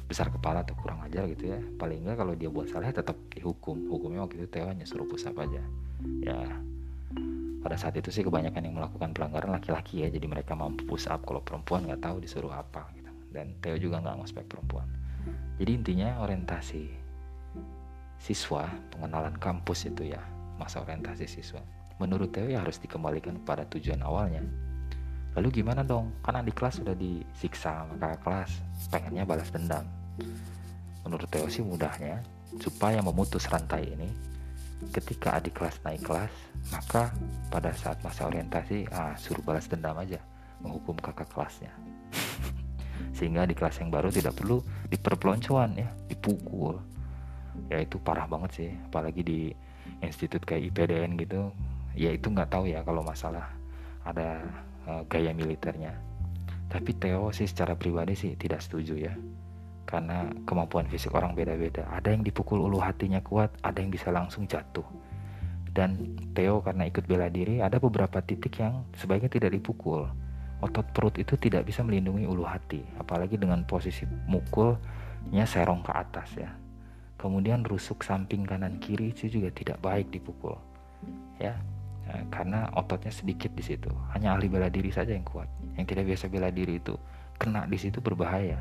besar 0.10 0.34
kepala 0.34 0.65
atau 0.65 0.74
kurang 0.74 1.06
ajar 1.06 1.30
gitu 1.30 1.54
ya. 1.54 1.62
Paling 1.78 2.10
nggak 2.10 2.17
kalau 2.17 2.34
dia 2.34 2.50
buat 2.50 2.65
salah 2.74 2.89
tetap 2.89 3.13
dihukum. 3.30 3.86
Hukumnya 3.88 4.26
waktu 4.26 4.41
itu 4.41 4.48
Theo 4.50 4.65
hanya 4.74 4.89
suruh 4.89 5.06
pusap 5.06 5.38
aja. 5.38 5.62
Ya 6.26 6.41
pada 7.62 7.82
saat 7.82 7.98
itu 7.98 8.13
sih 8.13 8.21
kebanyakan 8.21 8.62
yang 8.62 8.78
melakukan 8.78 9.13
pelanggaran 9.13 9.54
laki-laki 9.54 10.06
ya. 10.06 10.10
Jadi 10.10 10.26
mereka 10.26 10.58
mampu 10.58 10.86
push 10.89 11.06
up 11.06 11.21
kalau 11.21 11.41
perempuan 11.45 11.86
nggak 11.86 12.02
tahu 12.02 12.17
disuruh 12.17 12.54
apa 12.54 12.89
gitu. 12.98 13.10
Dan 13.30 13.54
Theo 13.62 13.78
juga 13.78 14.02
nggak 14.02 14.26
ngospek 14.26 14.45
perempuan. 14.50 14.89
Jadi 15.62 15.71
intinya 15.71 16.21
orientasi 16.26 16.84
siswa 18.17 18.65
pengenalan 18.89 19.38
kampus 19.38 19.86
itu 19.86 20.10
ya 20.10 20.35
masa 20.55 20.81
orientasi 20.83 21.25
siswa. 21.27 21.61
Menurut 21.95 22.35
Theo 22.35 22.51
ya 22.51 22.59
harus 22.59 22.79
dikembalikan 22.79 23.39
pada 23.47 23.63
tujuan 23.71 24.03
awalnya. 24.03 24.43
Lalu 25.35 25.63
gimana 25.63 25.83
dong? 25.83 26.15
Karena 26.23 26.43
di 26.43 26.51
kelas 26.51 26.79
sudah 26.79 26.95
disiksa 26.95 27.87
maka 27.87 28.19
kelas 28.23 28.51
pengennya 28.91 29.23
balas 29.27 29.51
dendam. 29.51 29.83
Menurut 31.03 31.27
Theo 31.31 31.47
sih 31.47 31.63
mudahnya 31.63 32.23
supaya 32.59 33.03
memutus 33.03 33.47
rantai 33.51 33.95
ini 33.95 34.09
ketika 34.91 35.39
adik 35.39 35.55
kelas 35.55 35.79
naik 35.87 36.03
kelas 36.03 36.31
maka 36.71 37.11
pada 37.47 37.71
saat 37.71 37.99
masa 38.03 38.27
orientasi 38.27 38.91
ah 38.91 39.15
suruh 39.15 39.41
balas 39.43 39.67
dendam 39.71 39.95
aja 39.95 40.19
menghukum 40.59 40.95
kakak 40.99 41.31
kelasnya. 41.31 41.71
Sehingga 43.17 43.47
di 43.47 43.55
kelas 43.55 43.79
yang 43.79 43.91
baru 43.91 44.11
tidak 44.11 44.35
perlu 44.39 44.59
diperpeloncoan 44.91 45.79
ya 45.79 45.89
dipukul. 46.11 46.79
Ya 47.71 47.79
itu 47.79 47.99
parah 48.03 48.27
banget 48.27 48.51
sih 48.51 48.69
apalagi 48.91 49.21
di 49.23 49.39
institut 50.03 50.43
kayak 50.43 50.73
IPDN 50.73 51.15
gitu 51.19 51.51
ya 51.95 52.12
itu 52.12 52.27
nggak 52.27 52.51
tahu 52.51 52.67
ya 52.67 52.84
kalau 52.84 53.05
masalah 53.05 53.47
ada 54.03 54.43
uh, 54.89 55.03
gaya 55.08 55.31
militernya 55.31 55.95
tapi 56.67 56.97
Theo 56.97 57.31
sih 57.31 57.47
secara 57.47 57.77
pribadi 57.77 58.17
sih 58.17 58.36
tidak 58.36 58.60
setuju 58.60 58.99
ya 58.99 59.13
karena 59.86 60.34
kemampuan 60.49 60.89
fisik 60.89 61.13
orang 61.13 61.38
beda-beda. 61.38 61.86
Ada 61.93 62.17
yang 62.17 62.25
dipukul 62.25 62.58
ulu 62.58 62.81
hatinya 62.81 63.21
kuat, 63.21 63.53
ada 63.62 63.77
yang 63.79 63.93
bisa 63.93 64.10
langsung 64.10 64.49
jatuh. 64.49 64.84
Dan 65.71 66.17
Theo 66.34 66.60
karena 66.65 66.89
ikut 66.89 67.05
bela 67.05 67.29
diri, 67.29 67.62
ada 67.62 67.77
beberapa 67.77 68.19
titik 68.19 68.58
yang 68.60 68.84
sebaiknya 68.97 69.29
tidak 69.29 69.53
dipukul. 69.53 70.10
Otot 70.65 70.88
perut 70.91 71.15
itu 71.21 71.38
tidak 71.38 71.69
bisa 71.69 71.86
melindungi 71.86 72.25
ulu 72.25 72.43
hati, 72.43 72.81
apalagi 72.97 73.38
dengan 73.38 73.62
posisi 73.69 74.10
mukulnya 74.25 75.45
serong 75.45 75.86
ke 75.86 75.91
atas 75.93 76.29
ya. 76.34 76.49
Kemudian 77.15 77.63
rusuk 77.63 78.04
samping 78.04 78.43
kanan 78.43 78.78
kiri 78.84 79.15
itu 79.15 79.32
juga 79.32 79.49
tidak 79.56 79.80
baik 79.80 80.12
dipukul. 80.12 80.60
Ya, 81.39 81.58
nah, 82.08 82.23
karena 82.32 82.60
ototnya 82.75 83.12
sedikit 83.12 83.56
di 83.56 83.63
situ. 83.63 83.91
Hanya 84.12 84.36
ahli 84.36 84.51
bela 84.51 84.67
diri 84.67 84.91
saja 84.91 85.15
yang 85.15 85.25
kuat. 85.25 85.47
Yang 85.80 85.95
tidak 85.95 86.06
biasa 86.12 86.25
bela 86.28 86.49
diri 86.51 86.80
itu 86.80 86.95
kena 87.36 87.67
di 87.67 87.75
situ 87.75 87.99
berbahaya 87.99 88.60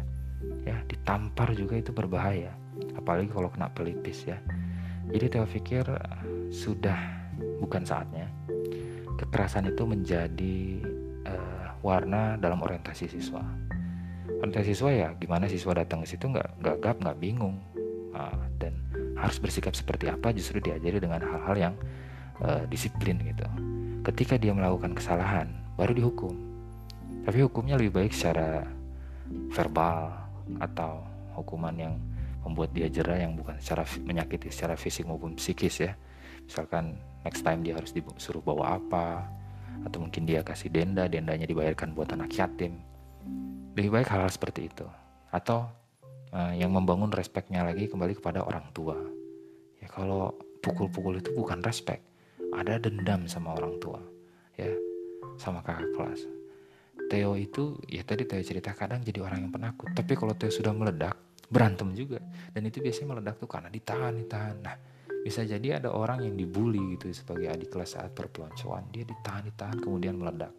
ya 0.66 0.76
ditampar 0.90 1.54
juga 1.54 1.78
itu 1.78 1.94
berbahaya 1.94 2.52
apalagi 2.98 3.30
kalau 3.30 3.48
kena 3.48 3.70
pelipis 3.70 4.26
ya 4.26 4.38
jadi 5.08 5.30
Theo 5.30 5.46
pikir 5.46 5.84
sudah 6.50 6.96
bukan 7.60 7.84
saatnya 7.84 8.28
kekerasan 9.20 9.70
itu 9.70 9.84
menjadi 9.86 10.56
uh, 11.28 11.68
warna 11.84 12.34
dalam 12.40 12.60
orientasi 12.60 13.06
siswa 13.08 13.44
orientasi 14.42 14.74
siswa 14.74 14.90
ya 14.90 15.08
gimana 15.16 15.46
siswa 15.46 15.76
datang 15.76 16.02
ke 16.02 16.08
situ 16.10 16.28
nggak 16.28 16.60
gagap 16.60 16.96
nggak 16.98 17.18
bingung 17.20 17.60
dan 18.58 18.72
harus 19.18 19.38
bersikap 19.42 19.74
seperti 19.74 20.06
apa 20.06 20.30
justru 20.30 20.62
diajari 20.62 21.02
dengan 21.02 21.20
hal-hal 21.22 21.56
yang 21.70 21.74
uh, 22.42 22.62
disiplin 22.70 23.18
gitu. 23.22 23.46
Ketika 24.04 24.38
dia 24.38 24.52
melakukan 24.54 24.94
kesalahan 24.94 25.50
baru 25.74 25.92
dihukum. 25.94 26.34
Tapi 27.24 27.40
hukumnya 27.40 27.80
lebih 27.80 28.04
baik 28.04 28.12
secara 28.12 28.68
verbal 29.50 30.12
atau 30.60 31.00
hukuman 31.40 31.72
yang 31.72 31.94
membuat 32.44 32.76
dia 32.76 32.92
jerah 32.92 33.16
yang 33.16 33.32
bukan 33.34 33.56
secara 33.56 33.88
menyakiti 34.04 34.52
secara 34.52 34.76
fisik 34.76 35.08
maupun 35.08 35.34
psikis 35.40 35.80
ya. 35.80 35.92
Misalkan 36.44 37.00
next 37.24 37.40
time 37.40 37.64
dia 37.64 37.74
harus 37.74 37.96
disuruh 37.96 38.44
bawa 38.44 38.76
apa 38.76 39.24
atau 39.88 40.04
mungkin 40.04 40.28
dia 40.28 40.44
kasih 40.44 40.68
denda 40.68 41.08
dendanya 41.08 41.48
dibayarkan 41.48 41.96
buat 41.96 42.12
anak 42.12 42.30
yatim. 42.36 42.76
Lebih 43.74 43.90
baik 43.90 44.08
hal-hal 44.12 44.30
seperti 44.30 44.68
itu. 44.68 44.86
Atau 45.32 45.66
uh, 46.34 46.52
yang 46.52 46.74
membangun 46.74 47.14
respeknya 47.14 47.62
lagi 47.62 47.86
kembali 47.86 48.18
kepada 48.18 48.42
orang 48.42 48.66
tua. 48.74 48.98
Ya 49.78 49.86
kalau 49.86 50.34
pukul-pukul 50.58 51.22
itu 51.22 51.30
bukan 51.32 51.62
respect 51.62 52.02
ada 52.54 52.80
dendam 52.80 53.26
sama 53.26 53.52
orang 53.54 53.76
tua 53.78 54.00
ya 54.58 54.70
sama 55.38 55.62
kakak 55.62 55.90
kelas. 55.94 56.20
Theo 57.10 57.36
itu 57.38 57.78
ya 57.86 58.02
tadi 58.02 58.26
Theo 58.26 58.42
cerita 58.42 58.74
kadang 58.74 59.02
jadi 59.02 59.22
orang 59.22 59.46
yang 59.46 59.52
penakut. 59.52 59.92
Tapi 59.94 60.12
kalau 60.18 60.34
Theo 60.34 60.50
sudah 60.50 60.74
meledak 60.74 61.14
berantem 61.50 61.92
juga. 61.92 62.18
Dan 62.50 62.66
itu 62.66 62.80
biasanya 62.80 63.18
meledak 63.18 63.36
tuh 63.38 63.50
karena 63.50 63.68
ditahan 63.68 64.14
ditahan. 64.14 64.56
Nah 64.62 64.76
bisa 65.24 65.40
jadi 65.44 65.80
ada 65.82 65.92
orang 65.92 66.24
yang 66.24 66.34
dibully 66.36 66.96
gitu 66.96 67.12
sebagai 67.12 67.50
adik 67.50 67.74
kelas 67.74 67.98
saat 67.98 68.10
perpeloncoan. 68.14 68.88
Dia 68.94 69.04
ditahan 69.04 69.42
ditahan 69.50 69.78
kemudian 69.82 70.16
meledak. 70.16 70.54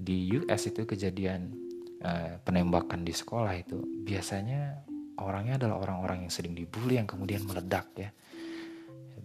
Di 0.00 0.32
US 0.40 0.64
itu 0.64 0.88
kejadian 0.88 1.69
uh, 2.04 2.40
penembakan 2.42 3.04
di 3.04 3.12
sekolah 3.12 3.52
itu 3.56 3.80
biasanya 4.04 4.84
orangnya 5.20 5.60
adalah 5.60 5.84
orang-orang 5.84 6.26
yang 6.26 6.32
sering 6.32 6.56
dibully 6.56 6.96
yang 6.96 7.08
kemudian 7.08 7.44
meledak 7.44 7.86
ya. 7.96 8.10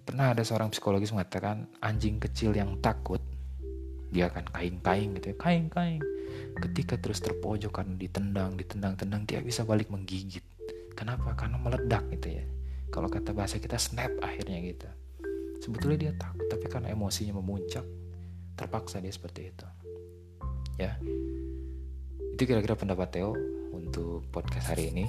Pernah 0.05 0.37
ada 0.37 0.43
seorang 0.45 0.69
psikologis 0.69 1.09
mengatakan 1.15 1.65
anjing 1.81 2.21
kecil 2.21 2.53
yang 2.53 2.77
takut 2.77 3.23
dia 4.13 4.29
akan 4.29 4.45
kain-kain 4.53 5.17
gitu 5.17 5.33
ya. 5.33 5.35
Kain-kain 5.39 6.01
ketika 6.61 6.95
terus 6.99 7.19
terpojok 7.23 7.71
karena 7.73 7.95
ditendang 7.97 8.55
ditendang-tendang 8.59 9.23
dia 9.25 9.39
bisa 9.41 9.65
balik 9.65 9.89
menggigit. 9.89 10.43
Kenapa? 10.93 11.33
Karena 11.35 11.57
meledak 11.57 12.05
gitu 12.13 12.39
ya. 12.39 12.45
Kalau 12.93 13.09
kata 13.11 13.33
bahasa 13.35 13.57
kita 13.57 13.75
snap 13.81 14.13
akhirnya 14.21 14.61
gitu. 14.61 14.87
Sebetulnya 15.63 15.97
dia 15.97 16.13
takut 16.15 16.45
tapi 16.47 16.69
karena 16.69 16.93
emosinya 16.93 17.41
memuncak 17.41 17.83
terpaksa 18.55 19.01
dia 19.01 19.11
seperti 19.11 19.51
itu. 19.51 19.67
Ya 20.75 20.99
itu 22.35 22.51
kira-kira 22.51 22.75
pendapat 22.75 23.15
Theo 23.15 23.31
untuk 23.71 24.27
podcast 24.27 24.75
hari 24.75 24.91
ini. 24.91 25.07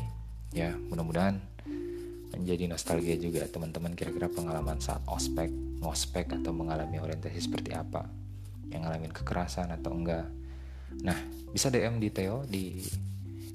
Ya 0.55 0.79
mudah-mudahan 0.79 1.43
menjadi 2.31 2.71
nostalgia 2.71 3.19
juga 3.19 3.43
teman-teman 3.51 3.99
kira-kira 3.99 4.31
pengalaman 4.31 4.79
saat 4.79 5.03
ospek 5.11 5.51
ngospek 5.83 6.31
atau 6.31 6.55
mengalami 6.55 7.03
orientasi 7.03 7.51
seperti 7.51 7.75
apa. 7.75 8.07
Yang 8.71 8.81
ngalamin 8.87 9.11
kekerasan 9.11 9.75
atau 9.75 9.91
enggak. 9.99 10.31
Nah 11.03 11.19
bisa 11.51 11.67
DM 11.67 11.99
di 11.99 12.15
Theo 12.15 12.47
di 12.47 12.79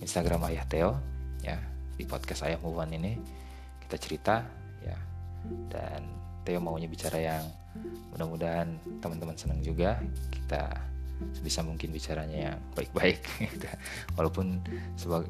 Instagram 0.03 0.51
Ayah 0.51 0.67
Theo 0.67 0.91
ya 1.39 1.55
di 1.95 2.03
podcast 2.03 2.43
Ayah 2.43 2.60
Move 2.60 2.84
ini. 2.91 3.15
Kita 3.88 3.95
cerita 3.95 4.43
ya. 4.84 4.99
Dan 5.71 6.12
Theo 6.43 6.60
maunya 6.60 6.91
bicara 6.91 7.23
yang 7.23 7.47
mudah-mudahan 8.12 8.99
teman-teman 8.99 9.39
senang 9.39 9.63
juga. 9.63 9.95
Kita 10.27 10.90
sebisa 11.34 11.62
mungkin 11.62 11.93
bicaranya 11.93 12.51
yang 12.51 12.57
baik-baik 12.73 13.21
gitu. 13.51 13.67
walaupun 14.17 14.62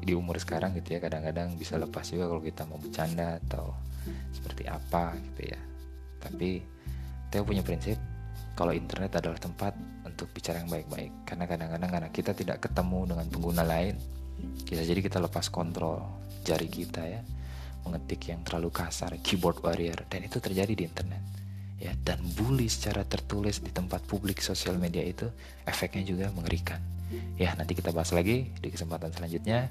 di 0.02 0.12
umur 0.16 0.40
sekarang 0.40 0.76
gitu 0.78 0.96
ya 0.96 1.00
kadang-kadang 1.00 1.54
bisa 1.56 1.76
lepas 1.76 2.04
juga 2.08 2.28
kalau 2.28 2.42
kita 2.42 2.62
mau 2.68 2.78
bercanda 2.80 3.38
atau 3.48 3.76
seperti 4.34 4.66
apa 4.66 5.14
gitu 5.30 5.52
ya 5.52 5.60
tapi 6.18 6.62
Theo 7.32 7.48
punya 7.48 7.64
prinsip 7.64 7.96
kalau 8.52 8.76
internet 8.76 9.16
adalah 9.16 9.40
tempat 9.40 9.72
untuk 10.04 10.28
bicara 10.36 10.60
yang 10.60 10.68
baik-baik 10.68 11.12
karena 11.24 11.44
kadang-kadang 11.48 11.90
karena 11.90 12.10
kita 12.12 12.32
tidak 12.36 12.58
ketemu 12.60 13.08
dengan 13.08 13.26
pengguna 13.32 13.64
lain 13.64 13.96
bisa 14.68 14.82
jadi 14.84 15.00
kita 15.00 15.22
lepas 15.22 15.48
kontrol 15.48 16.02
jari 16.42 16.68
kita 16.68 17.02
ya 17.06 17.22
mengetik 17.82 18.30
yang 18.30 18.40
terlalu 18.46 18.70
kasar, 18.70 19.18
keyboard 19.20 19.58
warrior, 19.62 20.06
dan 20.06 20.22
itu 20.22 20.38
terjadi 20.38 20.72
di 20.72 20.84
internet. 20.86 21.41
Ya, 21.82 21.98
dan 22.06 22.22
bully 22.38 22.70
secara 22.70 23.02
tertulis 23.02 23.58
di 23.58 23.74
tempat 23.74 24.06
publik 24.06 24.38
sosial 24.38 24.78
media 24.78 25.02
itu 25.02 25.26
efeknya 25.66 26.06
juga 26.06 26.26
mengerikan. 26.30 26.78
Ya, 27.34 27.58
nanti 27.58 27.74
kita 27.74 27.90
bahas 27.90 28.14
lagi 28.14 28.54
di 28.62 28.68
kesempatan 28.70 29.10
selanjutnya. 29.10 29.66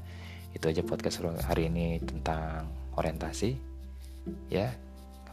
Itu 0.52 0.68
aja 0.68 0.84
podcast 0.84 1.24
hari 1.48 1.72
ini 1.72 2.04
tentang 2.04 2.68
orientasi. 3.00 3.56
Ya, 4.52 4.76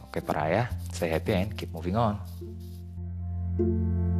oke 0.07 0.23
para 0.23 0.47
ayah, 0.47 0.67
stay 0.95 1.11
happy 1.11 1.35
and 1.35 1.51
keep 1.59 1.69
moving 1.75 1.99
on. 1.99 2.15
thank 3.59 3.75
you 3.75 4.18